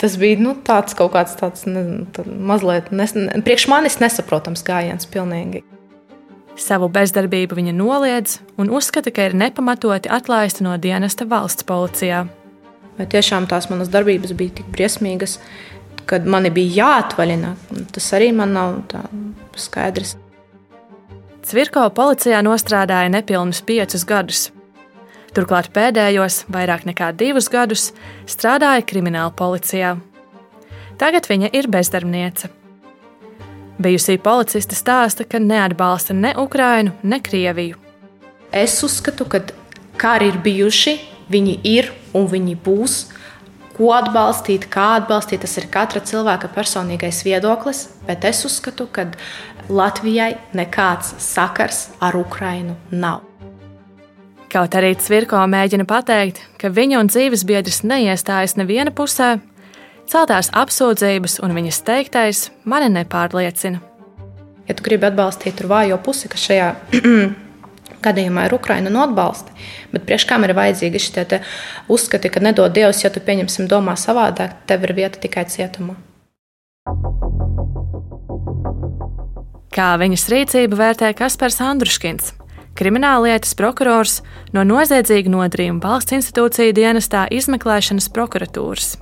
Tas 0.00 0.16
bija 0.16 0.38
nu, 0.40 0.54
tāds 0.64 0.96
kaut 0.96 1.12
kāds 1.12 1.34
tāds 1.36 1.66
nezinu, 1.68 2.06
mazliet 2.48 2.88
nes, 2.94 3.12
priekš 3.44 3.66
manis 3.68 3.98
nesaprotams 4.00 4.64
gājiens. 4.64 5.08
Pilnīgi. 5.10 5.60
Savu 6.60 6.88
bezdarbību 6.92 7.56
viņa 7.56 7.74
noliedz 7.76 8.38
un 8.60 8.72
uzskata, 8.72 9.12
ka 9.12 9.28
ir 9.28 9.36
nepamatoti 9.36 10.10
atlaista 10.12 10.64
no 10.64 10.76
dienesta 10.80 11.26
valsts 11.28 11.66
policijā. 11.68 12.24
Vai 12.96 13.06
tiešām 13.08 13.46
tās 13.48 13.68
manas 13.70 13.92
darbības 13.92 14.32
bija 14.36 14.58
tik 14.58 14.72
briesmīgas, 14.72 15.38
kad 16.08 16.26
mani 16.28 16.50
bija 16.52 16.80
jāatvaļina? 16.80 17.54
Tas 17.92 18.10
arī 18.16 18.32
man 18.36 18.56
nav 18.56 18.80
skaidrs. 19.56 20.16
Cvirko 21.48 21.86
policijā 21.96 22.40
nostrādāja 22.44 23.12
nepilnus 23.12 23.62
piecus 23.64 24.04
gadus. 24.08 24.48
Turklāt 25.30 25.70
pēdējos, 25.74 26.44
vairāk 26.50 26.86
nekā 26.88 27.12
divus 27.14 27.46
gadus, 27.52 27.90
strādāja 28.26 28.82
krimināla 28.82 29.30
policijā. 29.36 29.94
Tagad 30.98 31.28
viņa 31.30 31.52
ir 31.56 31.68
bezdarbniece. 31.70 32.50
Bijusī 33.80 34.18
policiste 34.20 34.76
stāsta, 34.76 35.24
ka 35.24 35.38
neatbalsta 35.40 36.12
ne 36.12 36.34
Ukrainu, 36.36 36.92
ne 37.02 37.20
Krieviju. 37.24 37.78
Es 38.52 38.74
uzskatu, 38.84 39.24
ka 39.24 39.40
kari 39.96 40.28
ir 40.32 40.40
bijuši, 40.44 40.96
viņi 41.30 41.56
ir 41.64 41.92
un 42.12 42.26
viņi 42.28 42.58
būs. 42.66 42.98
Ko 43.78 43.94
atbalstīt, 43.96 44.66
kā 44.68 44.98
atbalstīt, 44.98 45.40
tas 45.46 45.56
ir 45.56 45.70
katra 45.72 46.02
cilvēka 46.04 46.50
personīgais 46.52 47.22
viedoklis, 47.24 47.86
bet 48.04 48.26
es 48.28 48.44
uzskatu, 48.44 48.90
ka 48.92 49.06
Latvijai 49.70 50.34
nekāds 50.52 51.14
sakars 51.22 51.86
ar 52.02 52.18
Ukrainu 52.18 52.76
nav. 52.90 53.29
Kaut 54.50 54.74
arī 54.74 54.96
Cvirko 54.98 55.38
mēģina 55.46 55.84
pateikt, 55.86 56.40
ka 56.58 56.72
viņa 56.74 56.98
un 56.98 57.08
dzīves 57.10 57.44
biedrs 57.46 57.84
neiestājas 57.86 58.56
neviena 58.58 58.90
pusē, 58.90 59.36
celtās 60.10 60.48
apsūdzības 60.58 61.38
un 61.46 61.54
viņas 61.54 61.78
teiktais 61.86 62.40
mani 62.66 62.88
nepārliecina. 62.90 63.78
Ja 64.66 64.74
tu 64.74 64.82
gribi 64.86 65.06
atbalstīt 65.06 65.62
vājo 65.70 66.00
pusi, 66.02 66.26
kas 66.32 66.48
šajā 66.48 66.66
gadījumā 68.06 68.48
ir 68.48 68.56
Ukraina 68.58 68.90
no 68.90 69.04
atbalsta, 69.06 69.54
bet 69.94 70.08
priekš 70.08 70.26
kam 70.26 70.48
ir 70.48 70.56
vajadzīgi 70.58 71.04
šie 71.06 71.40
uzskati, 71.86 72.34
ka 72.34 72.42
nedod 72.42 72.74
Dievs, 72.74 73.04
ja 73.04 73.14
tu 73.14 73.22
pieņemsim 73.22 73.70
domā 73.70 73.94
savādāk, 73.94 74.58
tev 74.66 74.88
ir 74.88 74.96
vieta 74.98 75.22
tikai 75.22 75.46
cietumā. 75.46 75.94
Kā 79.70 79.94
viņas 80.02 80.26
rīcību 80.34 80.74
vērtē 80.74 81.14
Kaspars 81.14 81.62
Andruškins? 81.62 82.34
Krimināllietas 82.78 83.56
prokurors 83.58 84.20
no 84.54 84.62
noziedzīga 84.64 85.30
nodarījuma 85.32 85.82
valsts 85.84 86.14
institūcija 86.16 86.74
dienestā 86.76 87.26
izmeklēšanas 87.34 88.08
prokuratūras. 88.14 88.94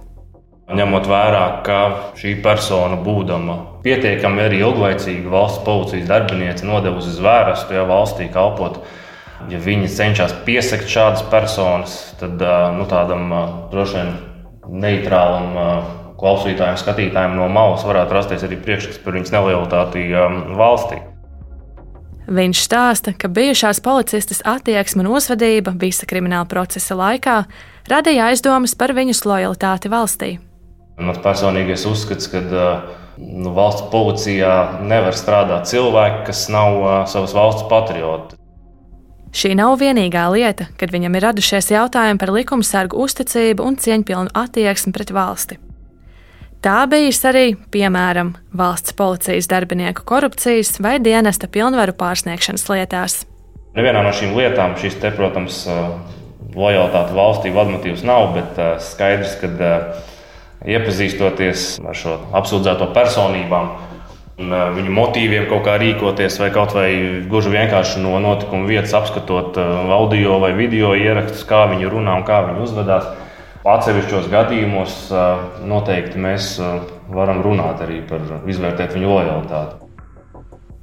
Ņemot 0.68 1.06
vērā, 1.08 1.44
ka 1.64 1.76
šī 2.18 2.34
persona, 2.44 2.98
būdama 3.00 3.54
pietiekami 3.84 4.42
arī 4.44 4.58
ilglaicīga 4.60 5.30
valsts 5.32 5.62
policijas 5.64 6.08
darbiniece, 6.10 6.66
nodevusi 6.68 7.14
zvērestu, 7.16 7.72
ja 7.78 7.86
valstī 7.88 8.26
kalpot, 8.34 8.82
ja 9.48 9.60
viņi 9.64 9.88
cenšas 9.94 10.34
piesakt 10.44 10.90
šādas 10.92 11.24
personas, 11.32 11.96
tad 12.20 12.42
nu, 12.76 12.84
tādam 12.90 13.32
droši 13.72 13.96
vien 13.96 14.12
neitrālam 14.84 15.56
klausītājiem, 16.20 16.80
skatītājiem 16.82 17.38
no 17.38 17.46
malas 17.52 17.86
varētu 17.88 18.18
rasties 18.18 18.44
arī 18.44 18.58
priekšstats 18.60 19.00
par 19.04 19.16
viņas 19.16 19.32
nelojalitāti 19.38 20.04
valstī. 20.58 21.00
Viņš 22.28 22.60
stāsta, 22.60 23.14
ka 23.16 23.30
bijušās 23.32 23.80
policistas 23.80 24.42
attieksme 24.44 25.00
un 25.00 25.14
uzvedība 25.16 25.72
visa 25.80 26.04
krimināla 26.08 26.44
procesa 26.48 26.92
laikā 26.98 27.38
radīja 27.88 28.26
aizdomas 28.28 28.74
par 28.76 28.92
viņas 28.92 29.24
lojalitāti 29.24 29.88
valstī. 29.88 30.34
Mans 31.00 31.20
personīgais 31.24 31.86
uzskats, 31.88 32.28
ka 32.28 32.42
nu, 33.16 33.54
valsts 33.56 33.86
policijā 33.92 34.82
nevar 34.84 35.16
strādāt 35.16 35.70
cilvēki, 35.70 36.26
kas 36.28 36.42
nav 36.52 36.76
uh, 36.82 36.98
savas 37.08 37.32
valsts 37.36 37.64
patrioti. 37.70 38.36
Šī 39.32 39.54
nav 39.56 39.78
vienīgā 39.80 40.26
lieta, 40.32 40.68
kad 40.80 40.92
viņam 40.92 41.16
ir 41.16 41.26
radušies 41.28 41.70
jautājumi 41.72 42.20
par 42.20 42.32
likumsargu 42.34 43.00
uzticību 43.04 43.64
un 43.64 43.80
cieņpilnu 43.80 44.34
attieksmi 44.36 44.92
pret 44.92 45.12
valsti. 45.16 45.60
Tā 46.58 46.88
bijis 46.90 47.20
arī, 47.22 47.52
piemēram, 47.70 48.32
valsts 48.58 48.90
policijas 48.98 49.46
darbinieku 49.46 50.02
korupcijas 50.08 50.80
vai 50.82 50.96
dienesta 50.98 51.46
pilnvaru 51.46 51.94
pārsniegšanas 51.94 52.64
lietās. 52.72 53.20
Nevienā 53.78 54.02
no 54.02 54.10
šīm 54.10 54.34
lietām 54.34 54.74
šis, 54.80 54.96
te, 54.98 55.12
protams, 55.14 55.60
lojalitāte 56.58 57.14
valstī 57.14 57.52
vadmotīvs 57.54 58.02
nav, 58.02 58.32
bet 58.34 58.58
skaidrs, 58.82 59.36
ka 59.38 59.70
iepazīstoties 60.66 61.68
ar 61.86 61.94
šo 61.94 62.16
apsūdzēto 62.40 62.90
personībām, 62.96 63.70
viņu 64.74 64.96
motīviem 64.98 65.46
kaut 65.50 65.62
kā 65.66 65.78
rīkoties, 65.78 66.40
vai 66.42 66.50
kaut 66.54 66.74
vai 66.74 66.90
gluži 67.30 67.54
vienkārši 67.54 68.02
no 68.02 68.18
notikuma 68.22 68.66
vietas 68.66 68.98
apskatot 68.98 69.62
audio 69.94 70.40
vai 70.42 70.50
video 70.58 70.96
ierakstus, 70.98 71.46
kā 71.46 71.68
viņi 71.70 71.94
runā 71.94 72.18
un 72.18 72.26
kā 72.26 72.42
viņi 72.50 72.66
uzvedās 72.66 73.06
Atsevišķos 73.66 74.28
gadījumos 74.30 74.94
noteikti 75.66 76.20
mēs 76.22 76.54
varam 77.10 77.42
runāt 77.42 77.82
arī 77.84 78.00
par 78.06 78.22
izvērtēt 78.46 78.94
viņu 78.94 79.10
lojalitāti. 79.10 79.84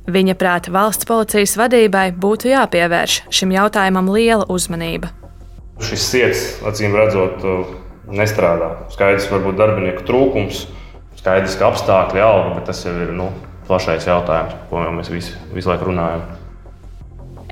Viņa 0.06 0.36
prāta 0.38 0.70
valsts 0.70 1.08
policijas 1.10 1.56
vadībai 1.58 2.12
būtu 2.14 2.52
jāpievērš 2.52 3.24
šim 3.34 3.56
jautājumam 3.56 4.12
liela 4.14 4.46
uzmanība. 4.54 5.10
Šis 5.82 6.06
ciets, 6.12 6.44
acīm 6.68 6.94
redzot, 6.96 7.42
nestrādā. 8.14 8.70
Skaidrs, 8.94 9.28
varbūt 9.32 9.58
darbinieku 9.58 10.06
trūkums, 10.06 10.68
skaidrs, 11.18 11.58
ka 11.58 11.72
apstākļi 11.72 12.22
alga, 12.22 12.54
bet 12.60 12.70
tas 12.70 12.86
jau 12.86 12.94
ir 13.02 13.16
nu, 13.18 13.32
plašais 13.66 14.06
jautājums, 14.06 14.56
ko 14.70 14.86
mēs 14.94 15.10
visi, 15.10 15.34
visu 15.56 15.74
laiku 15.74 15.90
runājam. 15.90 16.26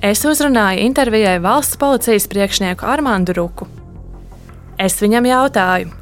es 0.03 0.25
uzrunāju 0.25 0.83
intervijai 0.83 1.39
valsts 1.41 1.79
policijas 1.79 2.27
priekšnieku 2.27 2.85
Armāndu 2.85 3.33
Ruku. 3.33 3.67
Es 4.83 4.97
viņam 4.99 5.23
jautāju, 5.29 5.93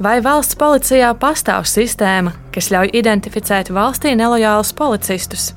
vai 0.00 0.16
valsts 0.24 0.56
policijā 0.56 1.10
pastāv 1.20 1.66
sistēma, 1.68 2.32
kas 2.54 2.70
ļauj 2.72 2.94
identificēt 2.96 3.68
valstī 3.76 4.14
nelojālus 4.16 4.72
policistus, 4.78 5.50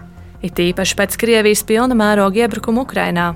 it 0.44 0.60
īpaši 0.60 0.98
pēc 1.00 1.16
Krievijas 1.22 1.64
pilna 1.64 1.96
mēroga 1.96 2.44
iebrukuma 2.44 2.84
Ukrainā. 2.84 3.30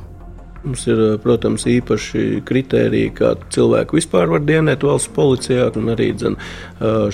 Mums 0.68 0.84
ir, 0.90 1.00
protams, 1.24 1.64
īpaši 1.72 2.42
kriteriji, 2.44 3.14
kā 3.16 3.30
cilvēki 3.56 3.96
vispār 3.96 4.28
var 4.34 4.42
dienēt 4.44 4.82
valsts 4.84 5.14
policijā, 5.16 5.70
un 5.80 5.94
arī 5.94 6.10
dzen, 6.12 6.36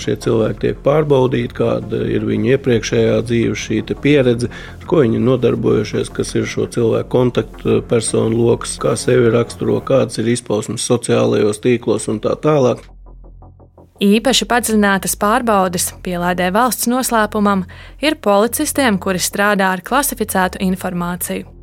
šie 0.02 0.16
cilvēki 0.24 0.62
tiek 0.64 0.80
pārbaudīti, 0.82 1.54
kāda 1.54 2.00
ir 2.10 2.26
viņu 2.26 2.50
iepriekšējā 2.56 3.20
dzīve, 3.28 3.54
šī 3.54 3.78
pieredze, 4.02 4.50
ar 4.80 4.88
ko 4.90 5.04
viņi 5.04 5.22
nodarbojušies, 5.22 6.10
kas 6.16 6.34
ir 6.34 6.50
šo 6.50 6.66
cilvēku 6.74 7.12
kontaktpersonu 7.14 8.42
lokus, 8.42 8.74
kā 8.82 8.96
sevi 8.98 9.30
raksturo, 9.30 9.78
kādas 9.86 10.18
ir 10.18 10.34
izpausmes 10.34 10.82
sociālajos 10.90 11.62
tīklos 11.62 12.10
un 12.10 12.18
tā 12.24 12.34
tālāk. 12.34 12.82
Īpaši 14.02 14.50
padziļinātas 14.50 15.14
pārbaudes 15.22 15.92
pielādē 16.02 16.50
valsts 16.50 16.90
noslēpumam 16.90 17.62
ir 18.02 18.18
policistiem, 18.18 18.98
kuri 18.98 19.22
strādā 19.22 19.70
ar 19.76 19.86
klasificētu 19.86 20.58
informāciju. 20.66 21.53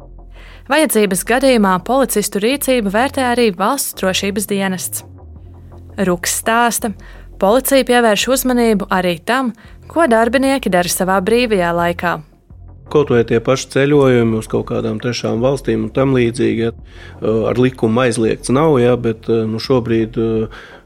Vajadzības 0.72 1.26
gadījumā 1.28 1.72
policistu 1.84 2.40
rīcību 2.40 2.94
vērtē 2.94 3.26
arī 3.28 3.50
valsts 3.52 3.98
drošības 4.00 4.46
dienests. 4.48 5.02
Ruks 6.08 6.38
stāsta, 6.40 6.94
policija 7.42 7.84
pievērš 7.90 8.24
uzmanību 8.32 8.88
arī 8.88 9.18
tam, 9.20 9.52
ko 9.92 10.08
darbinieki 10.08 10.72
dara 10.72 10.94
savā 10.94 11.18
brīvajā 11.28 11.74
laikā. 11.76 12.14
Kaut 12.92 13.12
vai 13.14 13.22
tie 13.28 13.40
paši 13.44 13.70
ceļojumi 13.72 14.38
uz 14.40 14.50
kaut 14.52 14.68
kādām 14.72 15.00
trešām 15.02 15.40
valstīm 15.44 15.88
un 15.88 15.92
tam 15.96 16.16
līdzīgi. 16.18 16.66
Ja, 16.66 16.72
ar 17.50 17.60
likumu 17.62 18.04
aizliegts 18.04 18.52
nav, 18.54 18.76
ja, 18.82 18.98
bet 19.00 19.30
nu, 19.30 19.62
šobrīd 19.64 20.20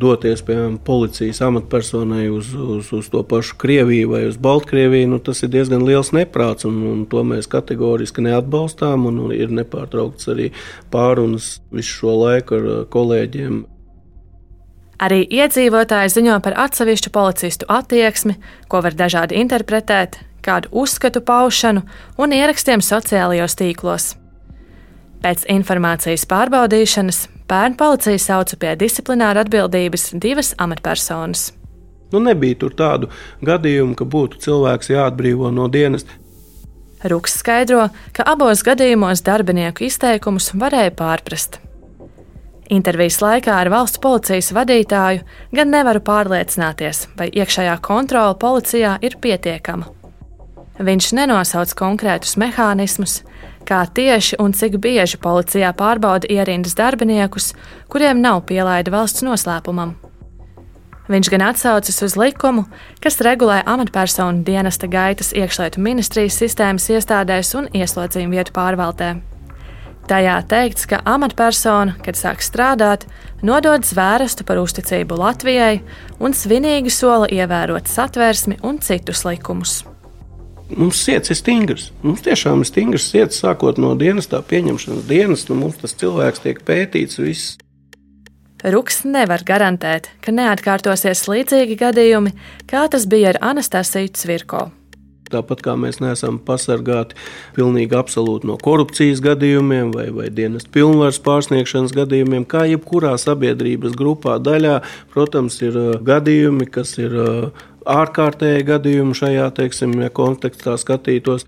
doties 0.02 0.44
piemēram 0.46 0.78
policijas 0.86 1.42
amatpersonai 1.46 2.28
uz, 2.30 2.54
uz, 2.54 2.92
uz 2.94 3.10
to 3.12 3.24
pašu 3.26 3.58
Krieviju 3.62 4.12
vai 4.14 4.24
uz 4.30 4.38
Baltkrieviju, 4.38 5.12
nu, 5.16 5.22
tas 5.24 5.42
ir 5.42 5.54
diezgan 5.56 5.86
liels 5.88 6.14
neprāts. 6.16 6.68
Un, 6.70 6.82
un 6.92 7.06
to 7.10 7.26
mēs 7.26 7.50
kategoriski 7.52 8.26
neatbalstām. 8.26 9.08
Un, 9.10 9.22
un 9.26 9.36
ir 9.36 9.54
nepārtraukts 9.54 10.30
arī 10.34 10.52
pārunas 10.94 11.56
visu 11.74 12.02
šo 12.02 12.20
laiku 12.22 12.60
ar 12.60 12.68
kolēģiem. 12.94 13.64
Arī 15.06 15.26
iedzīvotāji 15.28 16.14
ziņo 16.14 16.38
par 16.44 16.56
atsevišķu 16.66 17.12
policistu 17.12 17.68
attieksmi, 17.68 18.38
ko 18.72 18.80
var 18.86 18.96
dažādi 18.96 19.36
interpretēt, 19.42 20.22
kādu 20.46 20.72
uzskatu 20.72 21.22
paušanu 21.26 21.84
un 22.22 22.36
ierakstiem 22.36 22.84
sociālajos 22.86 23.58
tīklos. 23.60 24.14
Pēc 25.26 25.48
informācijas 25.50 26.28
pārbaudīšanas 26.30 27.24
pērn 27.50 27.78
policija 27.80 28.22
sauca 28.22 28.58
pie 28.62 28.76
disciplināra 28.78 29.46
atbildības 29.46 30.12
divas 30.22 30.54
amatpersonas. 30.62 31.50
Nu, 32.14 32.22
nebija 32.22 32.60
tur 32.62 32.76
tādu 32.78 33.10
gadījumu, 33.46 33.96
ka 33.98 34.06
būtu 34.06 34.40
cilvēks 34.46 34.94
jāatbrīvo 34.94 35.50
no 35.52 35.66
dienas. 35.72 36.06
Ruks 37.06 37.40
skaidro, 37.42 37.90
ka 38.14 38.26
abos 38.30 38.64
gadījumos 38.66 39.26
darbinieku 39.26 39.86
izteikumus 39.90 40.52
varēja 40.58 40.94
pārprast. 40.98 41.60
Intervijas 42.74 43.20
laikā 43.22 43.60
ar 43.62 43.70
valsts 43.70 44.02
policijas 44.02 44.50
vadītāju 44.56 45.26
gan 45.54 45.70
nevaru 45.74 46.02
pārliecināties, 46.06 47.06
vai 47.18 47.30
iekšējā 47.30 47.76
kontrole 47.86 48.38
policijā 48.42 48.96
ir 49.06 49.20
pietiekama. 49.22 49.92
Viņš 50.76 51.14
nenosauc 51.16 51.72
konkrētus 51.80 52.36
mehānismus, 52.36 53.22
kā 53.64 53.86
tieši 53.88 54.36
un 54.44 54.52
cik 54.52 54.76
bieži 54.84 55.20
policijā 55.22 55.72
pārbauda 55.78 56.28
ierindas 56.28 56.76
darbiniekus, 56.76 57.54
kuriem 57.88 58.20
nav 58.20 58.44
pielaida 58.50 58.92
valsts 58.92 59.24
noslēpumam. 59.24 59.96
Viņš 61.08 61.30
gan 61.30 61.46
atsaucas 61.46 62.02
uz 62.02 62.16
likumu, 62.18 62.66
kas 63.00 63.22
regulē 63.24 63.62
amatpersonu 63.70 64.42
dienesta 64.44 64.90
gaitas 64.90 65.32
iekšlietu 65.38 65.80
ministrijas 65.80 66.40
sistēmas 66.42 66.90
iestādēs 66.90 67.54
un 67.56 67.70
ieslodzījumu 67.78 68.36
vietu 68.36 68.56
pārvaldē. 68.58 69.14
Tajā 70.10 70.36
teikts, 70.50 70.86
ka 70.90 71.00
amatpersona, 71.08 71.96
kad 72.06 72.18
sāk 72.18 72.44
strādāt, 72.46 73.08
nodod 73.46 73.86
zvērestu 73.86 74.46
par 74.46 74.60
uzticību 74.62 75.18
Latvijai 75.18 75.80
un 76.20 76.36
svinīgi 76.36 76.94
sola 76.94 77.30
ievērot 77.32 77.90
satversmi 77.90 78.60
un 78.66 78.82
citus 78.86 79.26
likumus. 79.26 79.84
Mums 80.74 80.98
sirds 81.06 81.30
ir 81.30 81.38
stingrs. 81.38 81.92
Mums 82.02 82.24
tiešām 82.26 82.64
ir 82.64 82.70
stingrs 82.70 83.06
sirds, 83.12 83.38
sākot 83.44 83.78
no 83.82 83.92
dienas, 84.00 84.26
tā 84.32 84.40
pieņemšanas 84.42 85.06
dienas, 85.06 85.46
nu 85.50 85.60
mums 85.60 85.78
tas 85.82 85.94
cilvēks 85.94 86.42
tiek 86.42 86.64
pētīts. 86.66 87.20
Viss. 87.22 87.60
Ruks 88.66 89.04
nevar 89.06 89.44
garantēt, 89.46 90.10
ka 90.26 90.34
neatkārtosies 90.34 91.28
līdzīgi 91.30 91.78
gadījumi, 91.78 92.34
kā 92.66 92.88
tas 92.90 93.06
bija 93.06 93.36
ar 93.36 93.40
Anastasiju 93.52 94.10
Cvirko. 94.18 94.64
Tāpat 95.30 95.62
kā 95.66 95.74
mēs 95.78 95.98
neesam 96.02 96.38
pasargāti 96.46 97.18
pilnīgi 97.56 97.98
absolūti 97.98 98.50
no 98.50 98.58
korupcijas 98.62 99.22
gadījumiem 99.26 99.90
vai, 99.94 100.08
vai 100.14 100.28
dienas 100.34 100.66
pilnvaras 100.70 101.18
pārsniegšanas 101.26 101.94
gadījumiem, 101.98 102.46
kā 102.50 102.66
jebkurā 102.70 103.16
sabiedrības 103.22 103.98
grupā 103.98 104.38
daļā, 104.42 104.80
protams, 105.14 105.58
ir 105.66 105.78
uh, 105.82 105.96
gadījumi, 106.06 106.70
kas 106.74 106.98
ir 107.02 107.18
uh, 107.18 107.66
ārkārtēji 107.86 108.66
gadījumi 108.68 109.16
šajā 109.18 109.50
teiksim, 109.58 109.94
ja 110.02 110.10
kontekstā 110.10 110.76
skatītos. 110.82 111.46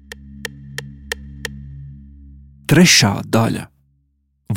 Trešā 2.67 3.13
daļa. 3.31 3.67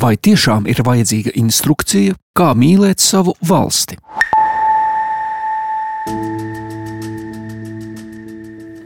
Vai 0.01 0.15
tiešām 0.15 0.67
ir 0.71 0.81
vajadzīga 0.87 1.33
instrukcija, 1.39 2.15
kā 2.37 2.51
mīlēt 2.55 3.03
savu 3.03 3.35
valsti? 3.47 3.97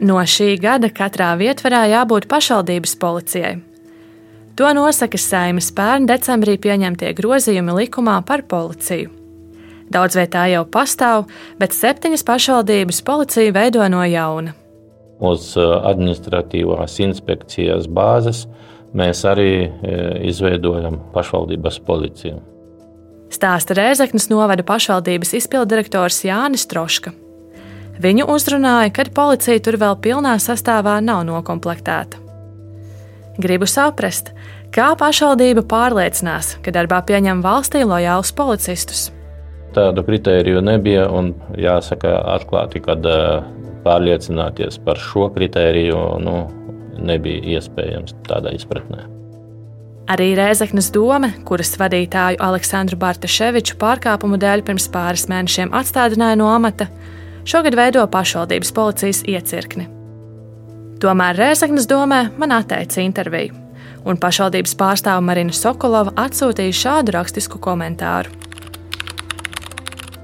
No 0.06 0.20
šī 0.20 0.56
gada 0.60 0.90
katrā 0.92 1.32
vietvarā 1.40 1.86
jābūt 1.88 2.28
pašvaldības 2.30 2.96
policijai. 3.00 3.54
To 4.56 4.68
nosaka 4.76 5.18
Saimas 5.20 5.70
pērn 5.76 6.06
decembrī 6.08 6.56
pieņemtie 6.60 7.12
grozījumi 7.16 7.74
likumā 7.80 8.20
par 8.28 8.44
policiju. 8.48 9.15
Daudz 9.92 10.16
vietā 10.18 10.46
jau 10.50 10.64
pastāv, 10.66 11.28
bet 11.60 11.74
septiņas 11.74 12.24
pašvaldības 12.26 13.02
policija 13.06 13.54
veido 13.54 13.86
no 13.90 14.02
jauna. 14.06 14.54
Uz 15.22 15.52
uh, 15.56 15.78
administratīvās 15.86 16.98
inspekcijas 17.04 17.86
bāzes 17.88 18.44
mēs 18.96 19.22
arī 19.28 19.68
uh, 19.68 20.18
izveidojam 20.26 20.98
pašvaldības 21.14 21.78
policiju. 21.86 22.42
Stāsta 23.32 23.74
Rēzeknas 23.78 24.28
novada 24.30 24.66
pašvaldības 24.66 25.34
izpildirektors 25.38 26.20
Jānis 26.26 26.66
Troška. 26.70 27.14
Viņu 28.02 28.26
uzrunāja, 28.28 28.92
kad 28.92 29.14
policija 29.16 29.62
tur 29.64 29.78
vēl 29.80 29.96
pilnā 30.04 30.36
sastāvā 30.42 30.98
nav 31.00 31.24
noklāpta. 31.26 32.20
Gribu 33.40 33.68
saprast, 33.68 34.34
kā 34.72 34.92
pašvaldība 35.00 35.64
pārliecinās, 35.68 36.56
ka 36.60 36.74
darbā 36.76 37.00
pieņem 37.08 37.40
valstī 37.44 37.86
lojālus 37.88 38.34
policistus 38.36 39.10
tādu 39.76 40.04
kritēriju 40.06 40.62
nebija. 40.64 41.06
Jāsaka, 41.60 42.16
atklāti, 42.36 42.82
ka 42.84 42.96
pārliecināties 43.86 44.80
par 44.84 45.00
šo 45.00 45.28
kritēriju 45.34 46.00
nu, 46.24 46.38
nebija 46.96 47.56
iespējams 47.56 48.16
tādā 48.26 48.54
izpratnē. 48.56 49.06
Arī 50.06 50.36
Rēzaknes 50.38 50.92
doma, 50.94 51.32
kuras 51.46 51.72
vadītāju 51.80 52.38
Aleksandru 52.46 52.98
Bartaševiču 53.00 53.74
pārkāpumu 53.80 54.38
dēļ 54.38 54.62
pirms 54.68 54.86
pāris 54.94 55.26
mēnešiem 55.30 55.74
atstādināja 55.74 56.38
no 56.38 56.46
amata, 56.52 56.86
šogad 57.46 57.74
veido 57.74 58.04
pašvaldības 58.12 58.70
policijas 58.74 59.24
iecirkni. 59.26 59.88
Tomēr 61.02 61.34
Rēzaknes 61.36 61.90
domē 61.90 62.20
man 62.38 62.54
atteica 62.54 63.02
interviju, 63.02 63.58
un 64.06 64.22
pašvaldības 64.22 64.78
pārstāve 64.78 65.26
Marina 65.26 65.52
Sokolova 65.52 66.14
atsūtīja 66.22 66.78
šādu 66.84 67.18
rakstisku 67.18 67.58
komentāru. 67.62 68.45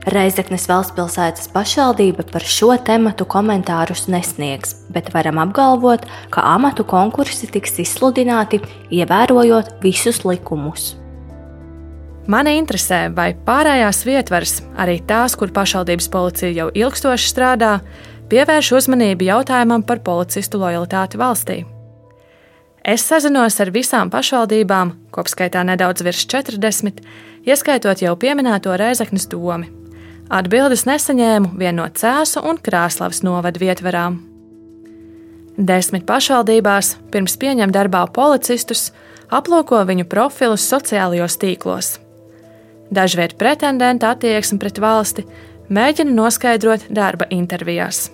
Reizeknas 0.03 0.65
valstspilsētas 0.67 1.47
pašvaldība 1.55 2.25
par 2.27 2.43
šo 2.43 2.73
tematu 2.83 3.23
komentārus 3.23 4.09
nesniegs, 4.11 4.75
bet 4.91 5.13
varam 5.15 5.39
apgalvot, 5.39 6.03
ka 6.35 6.43
amatu 6.57 6.83
konkursi 6.83 7.47
tiks 7.47 7.79
izsludināti, 7.85 8.59
ievērojot 8.91 9.77
visus 9.85 10.25
likumus. 10.27 10.97
Mani 12.27 12.57
interesē, 12.59 13.05
vai 13.15 13.31
pārējās 13.47 14.03
vietvaras, 14.07 14.57
arī 14.79 14.97
tās, 15.07 15.37
kur 15.39 15.55
pašvaldības 15.55 16.09
policija 16.11 16.51
jau 16.57 16.67
ilgstoši 16.75 17.31
strādā, 17.31 17.77
pievērš 18.31 18.73
uzmanību 18.81 19.29
jautājumam 19.29 19.85
par 19.87 20.03
policistu 20.03 20.59
lojalitāti 20.63 21.21
valstī. 21.21 21.61
Es 22.83 23.07
sazinos 23.07 23.61
ar 23.63 23.71
visām 23.71 24.11
pašvaldībām, 24.11 24.91
kopskaitā 25.15 25.63
nedaudz 25.63 26.03
virs 26.03 26.25
40, 26.27 26.99
ieskaitot 27.47 28.03
jau 28.03 28.17
pieminēto 28.19 28.75
Reizeknas 28.75 29.31
domu 29.31 29.82
Atbildes 30.33 30.87
nesaņēmu 30.89 31.51
vien 31.61 31.77
no 31.77 31.85
Cēzu 31.93 32.41
un 32.49 32.57
Krāslavas 32.57 33.21
novada 33.21 33.61
vietvarām. 33.61 34.17
Desmit 35.61 36.07
pašvaldībās 36.09 36.95
pirms 37.13 37.37
pieņem 37.37 37.75
darbā 37.75 38.07
policistus 38.17 38.87
aplūko 39.29 39.83
viņu 39.91 40.09
profilus 40.09 40.65
sociālajos 40.73 41.37
tīklos. 41.37 41.93
Dažviet 42.93 43.37
pretendenta 43.37 44.15
attieksme 44.17 44.57
pret 44.63 44.81
valsti 44.81 45.27
mēģina 45.69 46.17
noskaidrot 46.17 46.89
darba 46.89 47.29
intervijās. 47.29 48.07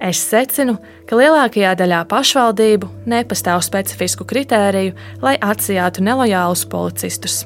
Es 0.00 0.24
secinu, 0.24 0.78
ka 1.04 1.20
lielākajā 1.20 1.76
daļā 1.84 2.04
pašvaldību 2.08 2.88
nepastāv 3.08 3.60
specifisku 3.64 4.24
kritēriju, 4.24 4.96
lai 5.20 5.36
atsijātu 5.36 6.04
nelojālus 6.04 6.64
policistus. 6.64 7.44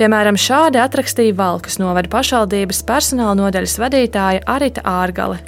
Piemēram, 0.00 0.38
šādi 0.40 0.80
atrakstīja 0.82 1.36
Valkas 1.38 1.78
novada 1.82 2.10
pašvaldības 2.12 2.84
personāla 2.88 3.36
nodaļas 3.44 3.78
vadītāja 3.82 4.46
Arita 4.50 4.86
Ārgale 4.88 5.42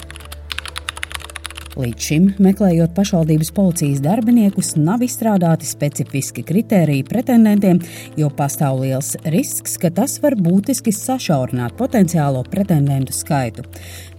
Līdz 1.75 2.05
šim, 2.07 2.27
meklējot 2.39 2.93
pašvaldības 2.95 3.49
policijas 3.55 3.99
darbiniekus, 4.03 4.71
nav 4.79 5.01
izstrādāti 5.03 5.67
specifiski 5.67 6.43
kritēriji 6.47 7.03
pretendentiem, 7.07 7.81
jo 8.15 8.29
pastāv 8.31 8.79
liels 8.79 9.11
risks, 9.33 9.75
ka 9.81 9.91
tas 9.97 10.15
var 10.23 10.37
būtiski 10.39 10.93
sašaurināt 10.95 11.75
potenciālo 11.75 12.45
pretendentu 12.47 13.15
skaitu. 13.15 13.67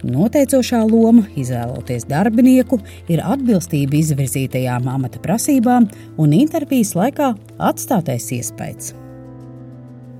Noteicošā 0.05 0.83
loma 0.85 1.25
izvēloties 1.33 2.05
darbinieku 2.11 2.77
ir 3.09 3.25
atbilstība 3.25 3.97
izvirzītajām 4.03 4.85
amata 4.93 5.23
prasībām 5.25 5.89
un 6.21 6.37
intervijas 6.37 6.93
laikā 6.99 7.33
atstātais 7.57 8.29
iespējas. 8.37 8.93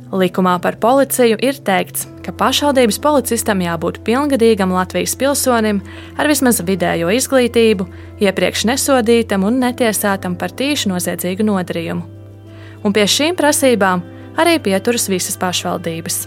Likumā 0.08 0.54
par 0.64 0.78
policiju 0.80 1.36
ir 1.44 1.58
teikts, 1.68 2.06
ka 2.24 2.32
pašvaldības 2.32 3.00
policistam 3.04 3.60
jābūt 3.60 4.00
pilngadīgam 4.08 4.72
Latvijas 4.72 5.18
pilsonim 5.20 5.82
ar 6.16 6.30
vismaz 6.32 6.62
vidējo 6.64 7.12
izglītību, 7.12 7.88
iepriekš 8.24 8.64
nesodītam 8.70 9.44
un 9.44 9.60
netiesātam 9.60 10.38
par 10.40 10.56
tīšu 10.56 10.94
noziedzīgu 10.94 11.44
nodarījumu. 11.50 12.08
Un 12.88 12.96
pie 12.96 13.04
šīm 13.04 13.36
prasībām 13.36 14.06
arī 14.40 14.56
pieturas 14.64 15.10
visas 15.12 15.36
pašvaldības. 15.42 16.22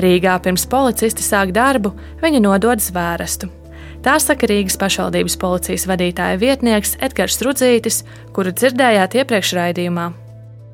Rīgā 0.00 0.38
pirms 0.40 0.64
policisti 0.64 1.26
sāk 1.26 1.52
darbu, 1.52 1.92
viņa 2.24 2.40
nodod 2.40 2.80
zvērestu. 2.80 3.50
Tā 4.02 4.16
saka 4.18 4.48
Rīgas 4.48 4.80
pašvaldības 4.80 5.36
policijas 5.38 5.84
vadītāja 5.86 6.40
vietnieks 6.40 6.96
Edgars 7.04 7.36
Rudzītis, 7.44 8.02
kuru 8.32 8.56
dzirdējāt 8.56 9.20
iepriekš 9.20 9.56
raidījumā. 9.60 10.10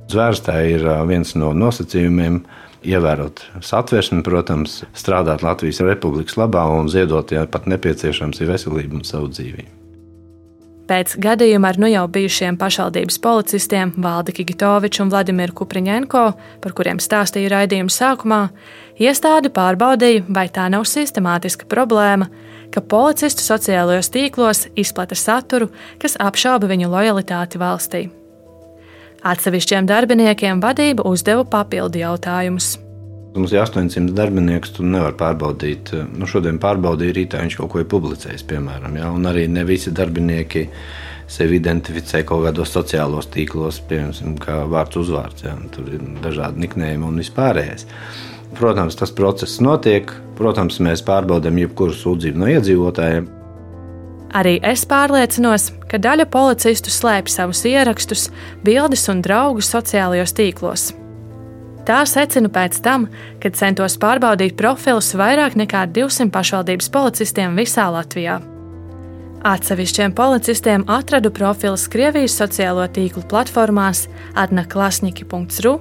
Zvērstā 0.09 0.61
ir 0.71 0.87
viens 1.09 1.35
no 1.37 1.53
nosacījumiem. 1.57 2.43
Ievērot 2.89 3.43
satversmi, 3.67 4.23
protams, 4.23 4.85
strādāt 4.97 5.43
Latvijas 5.43 5.83
Republikas 5.83 6.39
labā 6.39 6.63
un 6.79 6.87
ziedot, 6.89 7.35
ja 7.35 7.43
pat 7.51 7.67
nepieciešams, 7.67 8.39
ir 8.39 8.53
veselība 8.53 9.01
un 9.01 9.05
savu 9.05 9.33
dzīvību. 9.35 9.75
Pēc 10.89 11.19
gadījuma 11.21 11.69
ar 11.69 11.77
nu 11.83 11.89
jau 11.91 12.07
bijušiem 12.09 12.57
pašvaldības 12.57 13.19
policistiem 13.21 13.91
Valdi 14.01 14.33
Kigitoviču 14.39 15.03
un 15.05 15.11
Vladimiru 15.13 15.53
Kupriņenko, 15.59 16.23
par 16.63 16.77
kuriem 16.79 17.03
stāstīja 17.03 17.51
raidījuma 17.53 17.93
sākumā, 17.93 18.39
iestāde 18.97 19.51
pārbaudīja, 19.53 20.25
vai 20.33 20.47
tā 20.49 20.71
nav 20.73 20.87
sistemātiska 20.89 21.69
problēma, 21.69 22.31
ka 22.73 22.81
policistu 22.81 23.45
sociālajos 23.45 24.09
tīklos 24.15 24.65
izplata 24.81 25.19
saturu, 25.19 25.69
kas 26.01 26.17
apšauba 26.17 26.71
viņu 26.73 26.89
lojalitāti 26.95 27.61
valstī. 27.61 28.07
Atsevišķiem 29.27 29.89
darbiniekiem 29.89 30.61
vadība 30.63 31.03
uzdeva 31.09 31.43
papildu 31.49 31.99
jautājumus. 32.05 32.77
Mums 33.35 33.53
ir 33.53 33.61
800 33.61 34.15
darbinieks, 34.17 34.73
tu 34.77 34.87
nevari 34.87 35.15
pārbaudīt. 35.19 35.93
Nu, 36.17 36.27
šodien 36.31 36.59
pārbaudīja 36.63 37.17
rītā, 37.19 37.43
viņš 37.45 37.59
kaut 37.61 37.71
ko 37.73 37.83
ir 37.83 37.89
publicējis, 37.91 38.47
piemēram. 38.49 38.97
Ja? 38.99 39.11
Un 39.15 39.29
arī 39.31 39.45
ne 39.51 39.63
visi 39.69 39.93
darbinieki 39.95 40.65
sevi 41.29 41.59
identificē 41.61 42.23
kaut 42.27 42.47
kādos 42.47 42.73
sociālos 42.73 43.29
tīklos, 43.35 43.83
piemēram, 43.91 44.39
kā 44.43 44.63
vārds 44.71 45.03
uzvārds. 45.03 45.45
Ja? 45.47 45.55
Tur 45.75 45.91
ir 45.93 46.05
dažādi 46.25 46.65
niknējumi 46.65 47.11
un 47.11 47.23
vispārējais. 47.23 47.87
Protams, 48.59 48.97
tas 48.99 49.13
process 49.15 49.61
notiek. 49.63 50.15
Protams, 50.39 50.81
mēs 50.83 51.05
pārbaudām 51.07 51.59
jebkuru 51.61 51.95
sūdzību 51.95 52.43
no 52.43 52.49
iedzīvotājiem. 52.55 53.29
Arī 54.37 54.59
es 54.61 54.85
pārliecinos, 54.85 55.71
ka 55.89 55.97
daļa 55.97 56.27
policistu 56.29 56.93
slēpj 56.93 57.33
savus 57.33 57.65
ierakstus, 57.69 58.29
bildes 58.65 59.07
un 59.09 59.23
draugus 59.25 59.71
sociālajos 59.73 60.37
tīklos. 60.37 60.91
Tā 61.89 62.03
secinu 62.05 62.51
pēc 62.53 62.83
tam, 62.85 63.07
kad 63.41 63.57
centos 63.57 63.97
pārbaudīt 63.97 64.59
profilus 64.59 65.15
vairāk 65.17 65.57
nekā 65.57 65.87
200 65.97 66.29
pašvaldības 66.35 66.91
policistiem 66.93 67.57
visā 67.57 67.89
Latvijā. 67.95 68.37
Atsevišķiem 69.49 70.13
policistiem 70.19 70.85
atradu 70.91 71.31
profilus 71.33 71.87
Krievijas 71.89 72.37
sociālo 72.37 72.85
tīklu 72.91 73.23
platformās 73.31 74.05
adnaklasniki.ru 74.37 75.75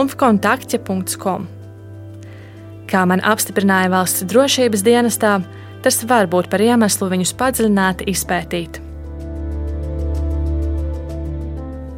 un 0.00 0.10
kontaktja.com. 0.24 1.46
Kā 2.90 3.02
man 3.06 3.22
apstiprināja 3.22 3.92
valsts 3.92 4.26
drošības 4.32 4.82
dienestā, 4.82 5.36
tas 5.82 6.00
var 6.08 6.30
būt 6.30 6.48
par 6.52 6.62
iemeslu 6.62 7.10
viņus 7.12 7.34
padziļināti 7.38 8.08
izpētīt. 8.12 8.80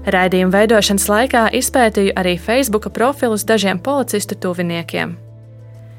Raidījuma 0.05 0.53
veidošanas 0.53 1.07
laikā 1.09 1.45
izpētīju 1.57 2.13
arī 2.21 2.35
Facebook 2.37 2.91
profilus 2.93 3.47
dažiem 3.49 3.79
policistu 3.81 4.37
tuviniekiem. 4.37 5.15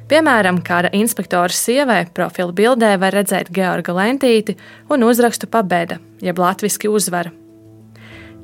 Piemēram, 0.06 0.60
kāda 0.62 0.92
inspektora 0.94 1.50
sievai 1.50 2.04
profilu 2.14 2.54
bildē 2.54 2.92
var 3.02 3.16
redzēt 3.18 3.50
Georga 3.54 3.96
Lentīti 3.98 4.54
un 4.94 5.08
uzrakstu 5.08 5.50
pabēda, 5.50 5.98
jeb 6.22 6.38
latviešu 6.38 6.92
uzvara. 6.94 7.34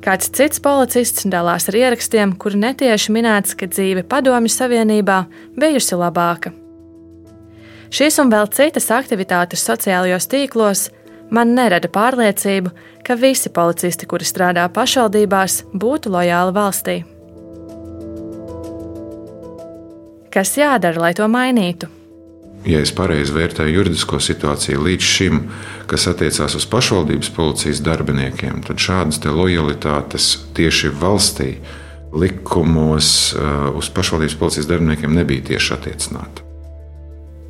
Kāds 0.02 0.32
cits 0.34 0.58
policists 0.58 1.28
dalās 1.30 1.68
ar 1.70 1.78
ierakstiem, 1.78 2.32
kur 2.34 2.58
netieši 2.58 3.14
minēts, 3.14 3.54
ka 3.54 3.70
dzīve 3.70 4.02
Padomju 4.02 4.50
Savienībā 4.50 5.20
bijusi 5.54 5.94
labāka. 5.94 6.50
Šīs 7.92 8.16
un 8.22 8.30
vēl 8.32 8.46
citas 8.56 8.86
aktivitātes 8.88 9.60
sociālajos 9.68 10.24
tīklos 10.32 10.86
man 11.28 11.50
nerada 11.52 11.90
pārliecību, 11.92 12.70
ka 13.04 13.16
visi 13.20 13.50
policisti, 13.52 14.06
kuri 14.08 14.24
strādā 14.24 14.64
pašvaldībās, 14.72 15.58
būtu 15.76 16.12
lojāli 16.14 16.54
valstī. 16.56 16.94
Kas 20.32 20.54
jādara, 20.56 21.02
lai 21.04 21.10
to 21.18 21.26
mainītu? 21.28 21.90
Ja 22.64 22.78
es 22.80 22.94
pareizi 22.96 23.34
vērtēju 23.34 23.74
juridisko 23.74 24.20
situāciju 24.22 24.84
līdz 24.86 25.08
šim, 25.08 25.40
kas 25.90 26.06
attiecās 26.08 26.54
uz 26.56 26.64
pašvaldības 26.72 27.28
policijas 27.36 27.82
darbiniekiem, 27.84 28.62
tad 28.64 28.80
šādas 28.80 29.20
lojalitātes 29.26 30.30
tieši 30.56 30.94
valstī 31.02 31.50
likumos 32.16 33.34
uh, 33.34 33.68
uz 33.76 33.92
pašvaldības 33.92 34.38
policijas 34.40 34.70
darbiniekiem 34.70 35.12
nebija 35.18 35.44
tieši 35.50 35.76
attiecināta. 35.76 36.51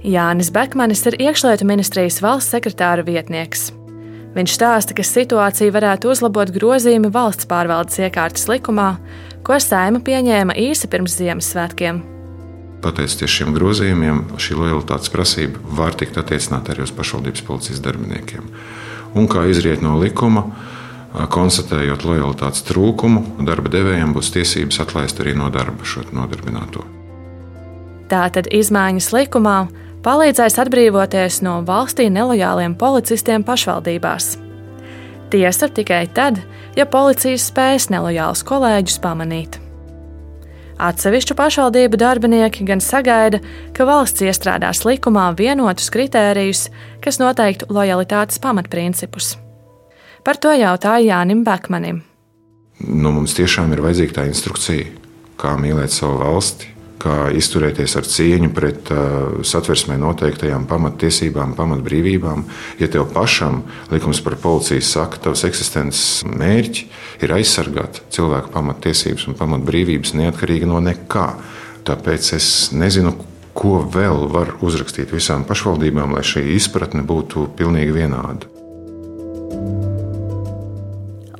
Jānis 0.03 0.49
Bekmanis 0.51 1.05
ir 1.07 1.15
iekšlietu 1.23 1.62
ministrijas 1.62 2.17
valsts 2.25 2.51
sekretāra 2.51 3.05
vietnieks. 3.07 3.69
Viņš 4.35 4.55
stāsta, 4.57 4.97
ka 4.99 5.05
situāciju 5.07 5.71
varētu 5.71 6.11
uzlabot 6.11 6.51
grozījumi 6.51 7.11
valsts 7.15 7.47
pārvaldes 7.47 8.01
iekārtas 8.03 8.49
likumā, 8.51 8.97
ko 9.47 9.59
Sēma 9.62 10.01
pieņēma 10.03 10.57
īsi 10.59 10.88
pirms 10.91 11.15
Ziemassvētkiem. 11.21 12.01
Pateicoties 12.83 13.31
šiem 13.31 13.53
grozījumiem, 13.55 14.25
šī 14.43 14.57
lojalitātes 14.59 15.12
prasība 15.15 15.62
var 15.79 15.95
tikt 15.95 16.19
attiecināt 16.19 16.73
arī 16.73 16.83
uz 16.83 16.91
pašvaldības 16.97 17.45
policijas 17.47 17.83
darbiniekiem. 17.85 18.49
Un 19.15 19.29
kā 19.31 19.45
izriet 19.53 19.85
no 19.87 19.95
likuma, 20.01 20.49
konstatējot 21.31 22.03
lojalitātes 22.09 22.67
trūkumu, 22.67 23.45
darba 23.47 23.71
devējiem 23.71 24.17
būs 24.17 24.33
tiesības 24.35 24.83
atlaist 24.83 25.23
arī 25.23 25.37
no 25.38 25.47
darba 25.55 25.87
šo 25.87 26.03
nodarbināto. 26.11 26.83
Tātad 28.11 28.51
izmaiņas 28.51 29.12
likumā 29.15 29.57
palīdzēs 30.03 30.59
atbrīvoties 30.62 31.41
no 31.47 31.61
valstī 31.67 32.09
nelojāliem 32.12 32.75
policistiem 32.79 33.45
pašvaldībās. 33.47 34.37
Tiesa 35.33 35.69
tikai 35.73 36.07
tad, 36.12 36.43
ja 36.77 36.87
policija 36.87 37.38
spēs 37.41 37.88
nelojālus 37.93 38.43
kolēģus 38.49 38.99
pamanīt. 39.03 39.59
Atsevišķu 40.83 41.37
pašvaldību 41.38 41.99
darbinieki 42.01 42.65
gan 42.67 42.81
sagaida, 42.83 43.38
ka 43.77 43.87
valsts 43.87 44.25
iestrādās 44.27 44.83
likumā 44.88 45.29
vienotus 45.38 45.93
kritērijus, 45.95 46.67
kas 47.05 47.21
noteiktu 47.23 47.69
lojalitātes 47.71 48.43
pamatprincipus. 48.43 49.37
Par 50.27 50.41
to 50.43 50.55
jautāja 50.57 51.05
Jānim 51.07 51.45
Bekmanim. 51.47 52.03
Nu, 52.83 53.12
mums 53.15 53.37
tiešām 53.38 53.71
ir 53.75 53.83
vajadzīga 53.85 54.19
tā 54.19 54.27
instrukcija, 54.27 54.88
kā 55.38 55.55
mīlēt 55.61 55.95
savu 55.95 56.19
valsti, 56.25 56.72
kā 57.03 57.17
izturēties 57.35 57.97
ar 57.99 58.07
cieņu 58.09 58.51
pret 58.55 58.93
uh, 58.95 59.41
satversmē 59.47 59.97
noteiktajām 60.01 60.69
pamattiesībām, 60.71 61.57
pamatbrīvībām. 61.59 62.45
Ja 62.83 62.88
tev 62.93 63.09
pašam 63.15 63.62
likums 63.93 64.23
par 64.25 64.38
policiju 64.43 64.85
saka, 64.87 65.17
ka 65.17 65.29
tavs 65.29 65.45
eksistences 65.49 66.23
mērķi 66.29 66.87
ir 67.27 67.35
aizsargāt 67.35 68.03
cilvēku 68.15 68.53
pamattiesības 68.55 69.29
un 69.29 69.38
pamatbrīvības 69.41 70.15
neatkarīgi 70.21 70.71
no 70.71 70.81
nekā. 70.85 71.29
Tāpēc 71.87 72.33
es 72.38 72.49
nezinu, 72.77 73.17
ko 73.59 73.83
vēl 73.93 74.29
var 74.33 74.57
uzrakstīt 74.65 75.12
visām 75.12 75.45
pašvaldībām, 75.49 76.15
lai 76.17 76.25
šī 76.27 76.47
izpratne 76.57 77.03
būtu 77.07 77.51
pilnīgi 77.59 77.99
vienāda. 77.99 78.49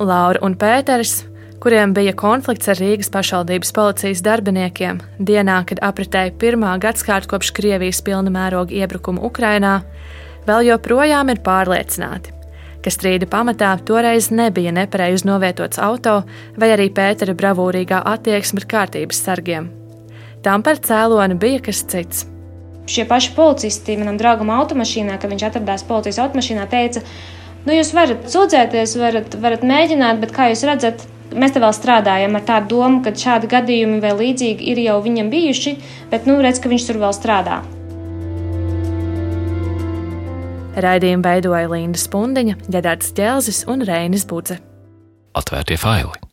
Laura 0.03 0.43
un 0.43 0.57
Pēters 0.59 1.23
kuriem 1.63 1.93
bija 1.95 2.11
konflikts 2.19 2.67
ar 2.73 2.79
Rīgas 2.83 3.11
pašvaldības 3.15 3.71
policijas 3.77 4.23
darbiniekiem 4.27 4.99
dienā, 5.23 5.61
kad 5.69 5.79
apritēja 5.87 6.35
pirmā 6.39 6.73
gadsimta 6.83 7.31
kopš 7.31 7.53
Krievijas 7.55 8.01
pilna 8.03 8.33
mēroga 8.35 8.75
iebrukuma 8.75 9.23
Ukrainā, 9.29 9.77
vēl 10.49 10.73
joprojām 10.73 11.31
ir 11.31 11.43
pārliecināti, 11.47 12.35
ka 12.83 12.91
strīda 12.91 13.29
pamatā 13.31 13.77
toreiz 13.87 14.33
nebija 14.35 14.75
nepareizi 14.75 15.29
novietots 15.31 15.79
auto 15.79 16.17
vai 16.59 16.73
arī 16.75 16.89
Pētera 16.91 17.37
bravūrīgā 17.39 18.03
attieksme 18.11 18.59
pret 18.59 18.71
kārtības 18.75 19.23
sargiem. 19.23 19.71
Tam 20.43 20.67
par 20.67 20.83
cēloni 20.83 21.39
bija 21.39 21.63
kas 21.69 21.85
cits. 21.87 22.27
Šie 22.91 23.07
paši 23.07 23.37
policisti 23.39 23.95
manam 24.01 24.19
draugam 24.19 24.51
automašīnā, 24.51 25.15
kad 25.23 25.31
viņš 25.31 25.47
atradās 25.53 25.87
policijas 25.87 26.19
automašīnā, 26.25 26.67
teica, 26.67 27.07
nu, 27.63 27.79
jūs 27.79 27.95
varat 27.95 28.27
sūdzēties, 28.35 28.99
varat, 28.99 29.39
varat 29.39 29.63
mēģināt, 29.63 30.19
bet 30.19 30.35
kā 30.35 30.51
jūs 30.51 30.67
redzat, 30.67 31.07
mēs 31.37 31.55
te 31.55 31.63
vēl 31.63 31.75
strādājam 31.77 32.39
ar 32.39 32.47
tādu 32.49 32.77
domu, 32.77 33.03
ka 33.05 33.15
šādi 33.17 33.51
gadījumi 33.53 34.01
vai 34.03 34.15
līdzīgi 34.19 34.73
ir 34.73 34.83
jau 34.87 34.99
viņam 35.05 35.31
bijuši, 35.33 35.77
bet 36.13 36.29
nu, 36.31 36.41
redz, 36.45 36.63
ka 36.63 36.73
viņš 36.73 36.89
tur 36.89 37.01
vēl 37.03 37.15
strādā. 37.17 37.61
Raidījumu 40.83 41.27
veidoja 41.27 41.69
Līna 41.69 42.01
Spundiņa, 42.01 42.59
Gerards 42.73 43.13
Čelzis 43.17 43.65
un 43.69 43.85
Reinis 43.85 44.25
Budze. 44.29 44.57
Atvērtie 45.37 45.77
faili! 45.81 46.32